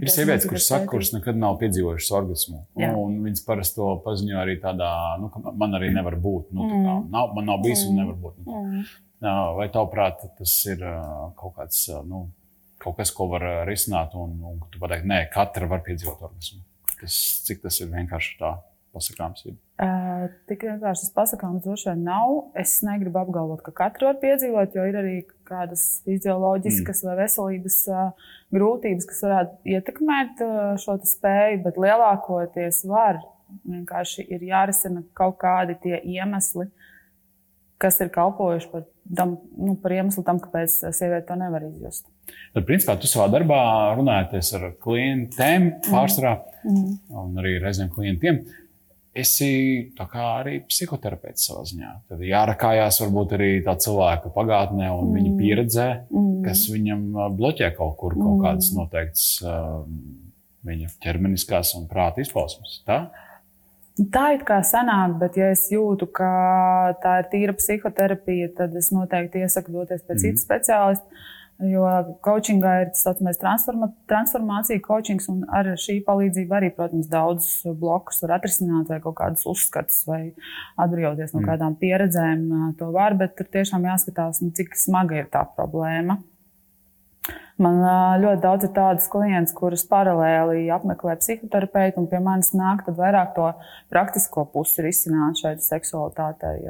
Ir 0.00 0.12
sievietes, 0.12 0.48
kuras 0.48 0.68
saka, 0.72 0.88
kuras 0.96 1.12
nekad 1.12 1.36
nav 1.40 1.60
piedzīvojušas 1.60 2.12
orgasmu. 2.16 2.64
Jā. 2.80 2.94
Un 2.96 3.20
viņas 3.28 3.44
parasti 3.44 3.82
to 3.82 3.92
paziņo 4.08 4.40
arī 4.40 4.56
tādā, 4.64 4.92
nu, 5.20 5.28
ka 5.32 5.52
man 5.52 5.76
arī 5.76 5.92
nevar 5.92 6.16
būt. 6.16 6.48
Nu, 6.56 6.64
kā, 6.64 6.80
mm. 6.80 7.08
nav, 7.12 7.34
man 7.36 7.52
nav 7.52 7.60
bijis 7.64 7.84
mm. 7.84 7.92
un 7.92 8.00
nevar 8.02 8.22
būt. 8.24 8.40
Nu, 8.48 8.62
mm. 8.64 8.94
Vai 9.24 9.70
tavuprāt, 9.72 10.26
tas 10.38 10.54
ir 10.68 10.84
kaut, 11.38 11.54
kāds, 11.56 11.86
nu, 12.08 12.26
kaut 12.82 12.98
kas, 12.98 13.12
ko 13.14 13.30
var 13.32 13.46
risināt, 13.68 14.16
un, 14.18 14.36
un 14.44 14.60
tu 14.68 14.82
pateiksi, 14.82 15.08
nē, 15.08 15.24
katra 15.32 15.68
var 15.70 15.84
piedzīvot 15.86 16.20
organismu? 16.26 16.60
Tas, 17.00 17.16
cik 17.46 17.64
tas 17.64 17.80
ir 17.80 17.90
vienkārši 17.92 18.36
tā 18.40 18.54
pasakāms? 18.94 19.44
Ir? 19.48 19.56
Uh, 19.82 20.28
tik 20.48 20.62
vienkārši 20.68 21.08
tas 21.08 21.14
pasakāms 21.16 21.64
droši 21.64 21.90
vien 21.90 22.04
nav. 22.06 22.34
Es 22.60 22.76
negribu 22.86 23.20
apgalvot, 23.20 23.64
ka 23.66 23.74
katru 23.74 24.08
var 24.10 24.20
piedzīvot, 24.22 24.76
jo 24.76 24.86
ir 24.86 24.98
arī 25.00 25.16
kādas 25.48 25.84
fizioloģiskas 26.06 27.02
mm. 27.02 27.08
vai 27.10 27.16
veselības 27.24 27.78
uh, 27.90 28.30
grūtības, 28.54 29.08
kas 29.10 29.22
varētu 29.26 29.74
ietekmēt 29.74 30.44
uh, 30.46 30.62
šo 30.80 30.96
spēju, 31.10 31.62
bet 31.66 31.80
lielākoties 31.86 32.84
var. 32.90 33.22
Vienkārši 33.66 34.24
ir 34.34 34.46
jārisina 34.46 35.04
kaut 35.14 35.36
kādi 35.42 35.76
tie 35.82 35.98
iemesli, 36.14 36.68
kas 37.82 38.00
ir 38.02 38.14
kalpojuši 38.14 38.70
par, 38.72 38.86
tam, 39.16 39.36
nu, 39.58 39.76
par 39.80 39.94
iemeslu 39.94 40.24
tam, 40.26 40.40
kāpēc 40.42 40.76
sieviete 40.94 41.26
to 41.28 41.36
nevar 41.38 41.66
izjust. 41.66 42.06
Tad, 42.54 42.64
principā, 42.66 42.96
tu 43.00 43.10
savā 43.10 43.28
darbā 43.32 43.60
runājaties 43.98 44.52
ar 44.58 44.68
klientiem 44.82 45.70
pārsvarā 45.90 46.36
mm. 46.64 46.84
un 47.20 47.40
arī 47.42 47.58
reizēm 47.62 47.90
klientiem. 47.92 48.44
Esi 49.14 49.92
arī 50.02 50.56
psihoterapeits 50.66 51.44
savā 51.46 51.62
ziņā. 51.70 51.90
Tad 52.10 52.22
jārakājās 52.26 52.98
varbūt 53.04 53.36
arī 53.36 53.50
tā 53.62 53.76
cilvēka 53.84 54.32
pagātnē 54.34 54.88
un 54.90 55.10
mm. 55.10 55.18
viņa 55.18 55.34
pieredzē, 55.38 55.88
mm. 56.08 56.32
kas 56.46 56.64
viņam 56.72 57.04
bloķē 57.36 57.70
kaut 57.76 57.94
kur 58.00 58.16
kaut 58.18 58.32
mm. 58.32 58.42
kādas 58.42 58.72
noteiktas 58.74 59.28
uh, 59.44 59.84
viņa 60.66 60.90
ķermeniskās 61.04 61.76
un 61.78 61.86
prāta 61.90 62.24
izpausmes. 62.24 62.80
Tā? 62.88 63.04
Tā 63.94 64.24
ir 64.34 64.40
kā 64.42 64.56
sanāk, 64.66 65.12
bet, 65.20 65.36
ja 65.38 65.52
es 65.54 65.68
jūtu, 65.70 66.08
ka 66.10 66.28
tā 67.02 67.20
ir 67.20 67.28
tīra 67.30 67.52
psihoterapija, 67.54 68.50
tad 68.58 68.74
es 68.74 68.90
noteikti 68.90 69.44
iesaku 69.44 69.70
doties 69.70 70.02
pie 70.02 70.16
mm. 70.16 70.22
citas 70.24 70.46
speciālista. 70.48 71.22
Jo 71.62 71.86
coachingā 72.26 72.72
ir 72.82 72.88
tas 72.90 73.04
saucamais 73.06 73.38
transforma, 73.38 73.86
transformācija, 74.10 74.82
coachings, 74.82 75.28
un 75.30 75.44
ar 75.46 75.70
šī 75.78 76.00
palīdzību 76.08 76.56
arī, 76.58 76.72
protams, 76.74 77.06
daudzus 77.12 77.76
blokus 77.78 78.18
var 78.24 78.40
atrisināt, 78.40 78.90
vai 78.90 78.98
kaut 79.04 79.14
kādus 79.20 79.46
uzskatus, 79.52 80.02
vai 80.10 80.24
atbrīvoties 80.74 81.36
no 81.36 81.44
mm. 81.44 81.48
kādām 81.52 81.78
pieredzēm. 81.78 82.44
To 82.82 82.90
var, 82.98 83.14
bet 83.20 83.38
tur 83.38 83.46
tiešām 83.54 83.86
jāskatās, 83.86 84.42
nu, 84.42 84.50
cik 84.58 84.74
smaga 84.74 85.22
ir 85.22 85.30
tā 85.30 85.46
problēma. 85.54 86.18
Man 87.62 87.78
ļoti 88.18 88.42
daudz 88.42 88.66
ir 88.66 88.72
tādas 88.74 89.06
klientes, 89.12 89.54
kuras 89.54 89.84
paralēli 89.86 90.66
apmeklē 90.74 91.14
psihoterapeitu, 91.20 92.02
un 92.02 92.08
pie 92.10 92.18
manis 92.22 92.50
nāk 92.56 92.82
vairāk 92.96 93.34
to 93.36 93.52
praktisko 93.94 94.48
pusi 94.50 94.82
risināt 94.82 95.38
šai 95.38 95.54
seksualitātei. 95.62 96.64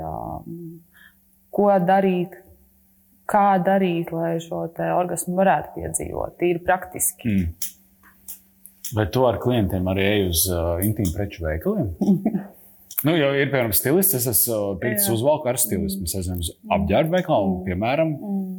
Ko 1.55 1.71
darīt, 1.81 2.37
kā 3.31 3.47
darīt, 3.65 4.13
lai 4.13 4.35
šo 4.45 4.67
orgasmu 4.99 5.39
varētu 5.41 5.73
piedzīvot, 5.79 6.37
tīri 6.43 6.61
praktiski. 6.67 7.31
Mm. 7.31 7.73
Vai 8.95 9.07
tu 9.11 9.25
ar 9.27 9.41
klientiem 9.41 9.89
arī 9.91 10.05
ej 10.05 10.27
uz 10.29 10.45
uh, 10.53 10.77
intīmu 10.85 11.15
preču 11.17 11.47
veikaliem? 11.47 11.95
nu, 13.07 13.15
jo 13.17 13.31
ir, 13.33 13.49
piemēram, 13.49 13.73
stilists, 13.75 14.19
es 14.21 14.29
esmu 14.31 14.77
ticis 14.83 15.09
uzvalku 15.17 15.49
ar 15.51 15.59
stilistu. 15.59 16.05
Mēs 16.05 16.19
aizējām 16.21 16.45
uz 16.45 16.53
apģērbu 16.77 17.17
veikalu, 17.17 17.55
mm. 17.55 17.65
piemēram, 17.71 18.13
mm. 18.13 18.54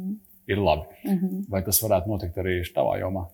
Ir 0.46 0.62
labi. 0.62 0.86
Mm 1.04 1.18
-hmm. 1.18 1.42
Vai 1.50 1.62
tas 1.62 1.82
varētu 1.82 2.08
notikt 2.08 2.38
arī 2.38 2.60
tavā 2.74 3.00
jomā? 3.00 3.26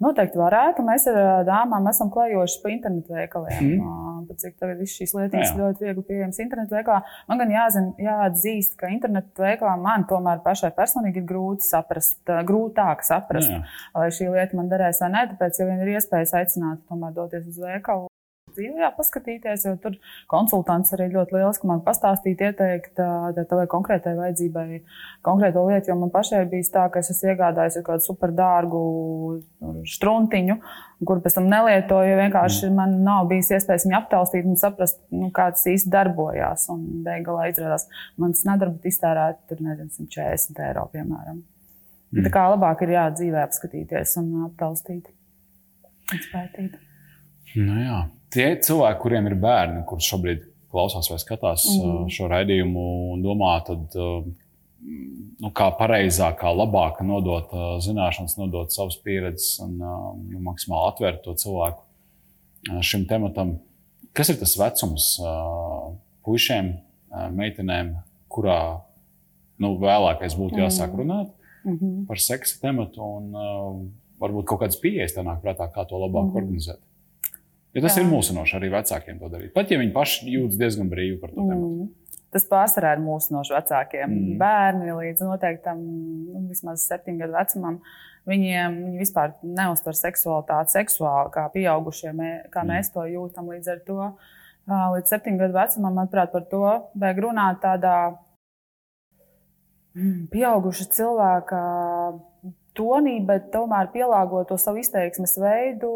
Noteikti 0.00 0.38
varētu. 0.40 0.82
Mēs 0.84 1.04
ar 1.10 1.44
dāmām 1.44 1.88
esam 1.90 2.08
klejojuši 2.10 2.60
pa 2.62 2.70
internetu 2.72 3.12
veikaliem. 3.12 3.66
Mm. 3.68 4.22
Pat 4.28 4.38
cik 4.40 4.54
tagad 4.56 4.78
viss 4.80 4.96
šīs 4.96 5.12
lietas 5.16 5.50
ir 5.50 5.60
ļoti 5.60 5.84
viegli 5.84 6.04
pieejamas 6.08 6.38
internetu 6.40 6.74
veikalā. 6.74 7.02
Man 7.28 7.38
gan 7.42 7.52
jāzina, 7.52 7.92
jāatzīst, 7.98 8.78
ka 8.80 8.88
internetu 8.88 9.44
veikalā 9.44 9.76
man 9.76 10.06
tomēr 10.08 10.40
pašai 10.46 10.70
personīgi 10.76 11.20
ir 11.20 11.26
grūti 11.28 11.68
saprast, 11.68 12.22
grūtāk 12.24 13.04
saprast, 13.04 13.52
Jā. 13.52 13.60
vai 13.92 14.08
šī 14.08 14.30
lieta 14.32 14.56
man 14.56 14.72
derēs 14.72 15.02
vai 15.04 15.10
nē. 15.10 15.26
Tāpēc, 15.34 15.60
ja 15.60 15.68
vien 15.68 15.84
ir 15.84 15.92
iespējas 15.98 16.32
aicināt, 16.32 16.80
tomēr 16.88 17.12
doties 17.12 17.46
uz 17.52 17.60
veikalu 17.60 18.08
dzīvē, 18.56 18.90
paskatīties, 18.96 19.64
jo 19.68 19.74
tur 19.82 19.96
konsultants 20.30 20.92
arī 20.96 21.08
ļoti 21.14 21.36
liels, 21.36 21.60
ka 21.60 21.68
man 21.70 21.82
pastāstīt, 21.86 22.42
ieteikt 22.44 22.98
tavai 22.98 23.66
konkrētai 23.70 24.14
vajadzībai, 24.18 24.80
konkrēto 25.26 25.64
lietu. 25.68 25.92
Jo 25.92 25.98
man 26.00 26.12
pašai 26.14 26.44
bija 26.50 26.68
tā, 26.74 26.86
ka 26.92 27.02
es 27.02 27.12
esmu 27.14 27.32
iegādājies 27.32 27.78
kaut 27.80 27.88
kādu 27.90 28.06
superdārgu 28.06 28.82
struntiņu, 29.88 30.56
kur 31.08 31.22
pēc 31.24 31.38
tam 31.38 31.48
nelietoju, 31.50 32.10
jo 32.10 32.18
vienkārši 32.20 32.66
mm. 32.68 32.76
man 32.76 32.98
nav 33.06 33.30
bijis 33.30 33.52
iespējas 33.56 33.86
viņu 33.86 33.98
aptaustīt 34.00 34.48
un 34.48 34.58
saprast, 34.60 35.00
nu, 35.14 35.30
kā 35.34 35.50
tas 35.54 35.64
īsti 35.70 35.92
darbojās. 35.92 36.66
Un 36.74 36.84
beigās 37.06 37.54
izrādās, 37.54 37.88
man 38.20 38.36
tas 38.36 38.44
nedarbu 38.48 38.92
iztērēt, 38.92 39.40
tur 39.50 39.64
nezinu, 39.64 39.90
140 39.96 40.62
eiro, 40.68 40.86
piemēram. 40.92 41.40
Mm. 42.10 42.24
Tā 42.26 42.34
kā 42.34 42.46
labāk 42.52 42.84
ir 42.84 42.96
jādzīvē 42.96 43.44
apskatīties 43.46 44.16
un 44.20 44.30
aptaustīt. 44.48 45.12
Un 46.10 46.24
spētīt. 46.26 46.80
Nu 47.54 47.76
jā 47.78 48.00
tie 48.34 48.54
cilvēki, 48.62 49.00
kuriem 49.02 49.28
ir 49.30 49.36
bērni, 49.40 49.84
kurus 49.88 50.08
šobrīd 50.10 50.46
klausās 50.70 51.10
vai 51.10 51.18
skatās 51.20 51.66
mm. 51.74 52.10
šo 52.14 52.28
raidījumu 52.30 52.84
un 53.14 53.24
domā, 53.24 53.54
tad, 53.66 53.96
nu, 54.80 55.50
kā 55.56 55.70
pareizāk, 55.78 56.38
kā 56.42 56.52
labāk 56.54 57.02
nodot 57.06 57.50
zināšanas, 57.84 58.36
nodot 58.38 58.72
savas 58.74 58.98
pieredzes 59.02 59.58
un 59.64 59.78
nu, 59.80 60.42
maksimāli 60.46 60.92
atvērt 60.92 61.24
to 61.26 61.34
cilvēku 61.42 62.80
šim 62.86 63.06
tematam. 63.10 63.56
Kas 64.16 64.30
ir 64.32 64.38
tas 64.40 64.54
vecums 64.58 65.10
puišiem, 66.26 66.74
meitenēm, 67.34 67.96
kurā 68.30 68.60
nu, 69.60 69.74
vēlākais 69.80 70.36
būtu 70.38 70.62
jāsāk 70.62 70.92
mm. 70.94 71.02
runāt 71.02 71.32
mm 71.64 71.76
-hmm. 71.76 72.06
par 72.06 72.18
seksa 72.22 72.60
tematu 72.62 73.02
un 73.02 73.90
varbūt 74.20 74.46
kaut 74.46 74.60
kādas 74.62 74.78
pieejas 74.80 75.16
tā 75.16 75.24
nāk 75.26 75.42
prātā, 75.42 75.66
kā 75.72 75.86
to 75.88 75.98
labāk 75.98 76.24
mm 76.24 76.30
-hmm. 76.30 76.36
organizēt? 76.36 76.80
Jo 77.74 77.84
tas 77.84 77.96
Jā. 77.96 78.02
ir 78.02 78.10
mūsinoši 78.10 78.56
arī 78.58 78.70
vecākiem 78.72 79.18
to 79.20 79.30
darīt. 79.30 79.52
Pat 79.54 79.70
ja 79.70 79.78
viņi 79.78 79.94
paši 79.94 80.30
jūtas 80.32 80.58
diezgan 80.58 80.90
brīvi 80.90 81.20
par 81.22 81.30
to 81.34 81.44
mm. 81.44 81.50
tēmu. 81.52 81.88
Tas 82.34 82.46
pārsvarā 82.46 82.94
ir 82.94 83.02
mūsinoši 83.02 83.54
vecākiem. 83.56 84.10
Mm. 84.10 84.34
Bērni 84.38 84.94
līdz 84.94 85.24
noteiktam, 85.26 85.80
nu, 85.82 86.44
vismaz 86.50 86.84
septiņu 86.86 87.22
gadu 87.24 87.34
vecumam, 87.34 87.78
viņiem 88.30 88.76
viņi 88.84 89.02
vispār 89.02 89.34
neuztver 89.42 89.98
seksualitāti 89.98 90.76
seksuāli, 90.76 91.32
kā 91.34 91.46
pieaugušie, 91.54 92.12
mē, 92.14 92.30
kā 92.54 92.62
mm. 92.62 92.72
mēs 92.74 92.92
to 92.94 93.06
jūtam. 93.10 93.50
Līdz 93.54 93.72
ar 93.74 93.82
to 93.86 94.00
līdz 94.70 95.14
septiņu 95.14 95.42
gadu 95.42 95.58
vecumam, 95.58 95.96
manuprāt, 95.98 96.34
par 96.34 96.46
to 96.50 96.64
vajag 97.02 97.22
runāt 97.26 97.62
tādā 97.62 97.96
mm, 99.94 100.26
pieauguša 100.34 100.86
cilvēka 100.98 101.62
tonī, 102.78 103.18
bet 103.26 103.50
tomēr 103.54 103.90
pielāgot 103.94 104.50
to 104.50 104.58
savu 104.60 104.82
izteiksmes 104.82 105.34
veidu 105.40 105.90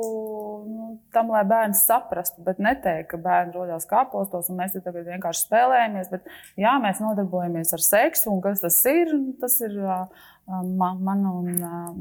tam, 1.15 1.31
lai 1.35 1.43
bērns 1.49 1.85
saprastu. 1.89 2.43
Bet 2.47 2.61
neteikt, 2.63 3.09
ka 3.13 3.21
bērni 3.21 3.55
rodas 3.57 3.87
kāpostos 3.91 4.51
un 4.51 4.61
mēs 4.61 4.77
tagad 4.77 5.07
vienkārši 5.09 5.47
spēlējamies. 5.47 6.11
Bet, 6.13 6.31
jā, 6.61 6.75
mēs 6.83 7.03
nodarbojamies 7.05 7.75
ar 7.77 7.85
seksu 7.85 8.33
un 8.33 8.41
kas 8.45 8.63
tas 8.65 8.79
ir? 8.91 9.13
Tas 9.41 9.59
ir 9.65 9.77
man, 10.47 11.01
man 11.05 11.25
un 11.31 11.51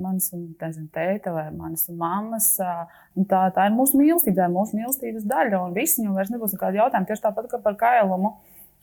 mans 0.02 0.30
un, 0.36 0.48
nezinu, 0.62 0.90
tēta 0.94 1.34
vai 1.36 1.48
manas 1.56 1.88
un 1.92 2.00
mammas. 2.02 2.50
Tā, 2.58 3.44
tā 3.56 3.68
ir 3.70 3.78
mūsu 3.78 4.00
mīlestība, 4.00 4.42
tā 4.42 4.50
ir 4.50 4.56
mūsu 4.56 4.80
mīlestības 4.80 5.28
daļa. 5.30 5.62
Un 5.68 5.78
visi 5.78 6.02
viņam 6.02 6.18
vairs 6.18 6.34
nebūs 6.34 6.58
nekādi 6.58 6.82
jautājumi. 6.82 7.10
Tieši 7.12 7.28
tāpat 7.28 7.52
kā 7.52 7.62
par 7.64 7.80
kailumu. 7.80 8.36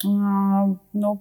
Nu, 0.05 1.17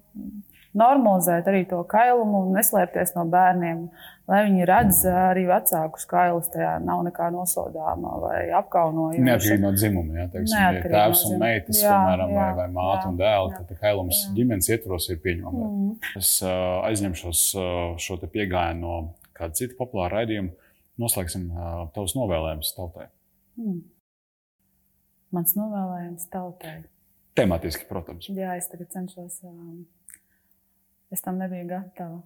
normalizēt 0.76 1.48
arī 1.50 1.64
to 1.68 1.80
kailumu 1.90 2.44
un 2.44 2.56
neslēpties 2.56 3.14
no 3.16 3.24
bērniem. 3.30 3.84
Lai 4.30 4.44
viņi 4.46 4.66
redz 4.68 5.00
arī 5.10 5.42
vecākus 5.48 6.06
kailus, 6.10 6.50
tajā 6.52 6.76
nav 6.84 7.02
nekā 7.08 7.30
nosodāmā 7.34 8.12
vai 8.22 8.42
apkaunojama. 8.60 9.26
Neatkarīgi 9.26 9.64
no 9.64 9.72
dzimuma, 9.74 10.18
ja 10.20 10.26
teiksim, 10.30 10.78
tēvs 10.84 11.24
no 11.26 11.32
un 11.34 11.42
meitas, 11.42 11.80
jā, 11.82 11.96
piemēram, 11.96 12.34
jā, 12.36 12.44
vai, 12.44 12.52
vai 12.60 12.68
māte 12.76 13.10
un 13.10 13.18
dēls, 13.18 13.56
tad 13.58 13.82
kailums 13.82 14.22
jā. 14.22 14.32
ģimenes 14.38 14.70
ietvaros 14.70 15.10
ir 15.10 15.18
pieņemams. 15.24 15.64
Mm. 15.66 16.12
Es 16.22 16.32
uh, 16.46 16.54
aizņemšos 16.86 17.44
uh, 17.58 17.70
šo 17.98 18.20
pieeju 18.22 18.62
no 18.78 18.96
kāda 19.34 19.58
cita 19.58 19.74
populāra 19.78 20.20
raidījuma. 20.20 20.54
Noslēgsim 21.00 21.48
uh, 21.50 21.86
tavus 21.94 22.14
novēlējumus 22.14 22.74
tautai. 22.76 23.08
Mm. 23.58 23.80
Mans 25.34 25.54
novēlējums 25.58 26.26
tautai. 26.30 26.80
Tematiski, 27.38 27.86
protams. 27.88 28.26
Jā, 28.34 28.56
es 28.58 28.66
tagad 28.70 28.90
cenšos. 28.94 29.40
Um, 29.46 29.86
Es 31.10 31.24
tam 31.24 31.40
nebiju 31.42 31.66
gatava. 31.70 32.20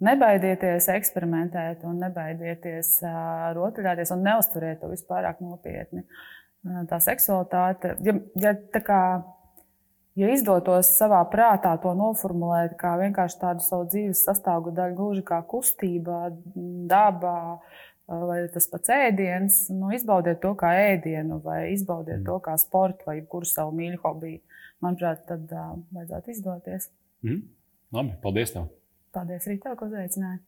Nebaidieties 0.00 0.86
eksperimentēt, 0.94 1.82
un 1.84 1.98
nebaidieties 2.00 2.94
uh, 3.04 3.50
rotaļāties, 3.56 4.12
un 4.14 4.22
neuztveriet 4.24 4.78
to 4.80 4.88
vispār 4.88 5.26
nopietni. 5.42 6.06
Uh, 6.64 6.86
tā 6.88 7.00
seksualitāte, 7.04 7.96
ja, 8.06 8.14
ja, 8.40 8.54
tā 8.72 8.80
kā, 8.86 9.00
ja 10.16 10.30
izdotos 10.32 10.88
savā 10.96 11.20
prātā 11.32 11.74
to 11.82 11.92
noformulēt 11.98 12.78
kā 12.80 12.94
vienkārši 13.02 13.40
tādu 13.42 13.66
savu 13.66 13.90
dzīves 13.90 14.24
sastāvdaļu, 14.30 14.96
gluži 14.96 15.26
kā 15.28 15.42
kustība, 15.50 16.30
daba, 16.88 17.60
vai 18.08 18.40
tas 18.54 18.70
pats 18.72 18.94
ēdiens, 18.94 19.66
nu, 19.74 19.90
izbaudiet 19.96 20.40
to 20.40 20.54
kā 20.58 20.72
ēdienu, 20.94 21.42
vai 21.44 21.74
izbaudiet 21.74 22.24
to 22.24 22.38
kā 22.46 22.56
sportu, 22.62 23.04
vai 23.10 23.20
kuru 23.28 23.48
savu 23.50 23.76
mīļu 23.76 24.00
hobiju. 24.06 24.40
Manuprāt, 24.80 25.26
tad 25.28 25.52
uh, 25.52 25.76
vajadzētu 25.92 26.32
izdoties. 26.32 26.88
Mm. 27.22 27.42
Labi, 27.96 28.14
paldies! 28.22 28.52
Tev. 28.54 28.68
Paldies 29.14 29.48
arī 29.48 29.58
tev, 29.62 29.76
ka 29.78 29.88
uzaicināji! 29.90 30.40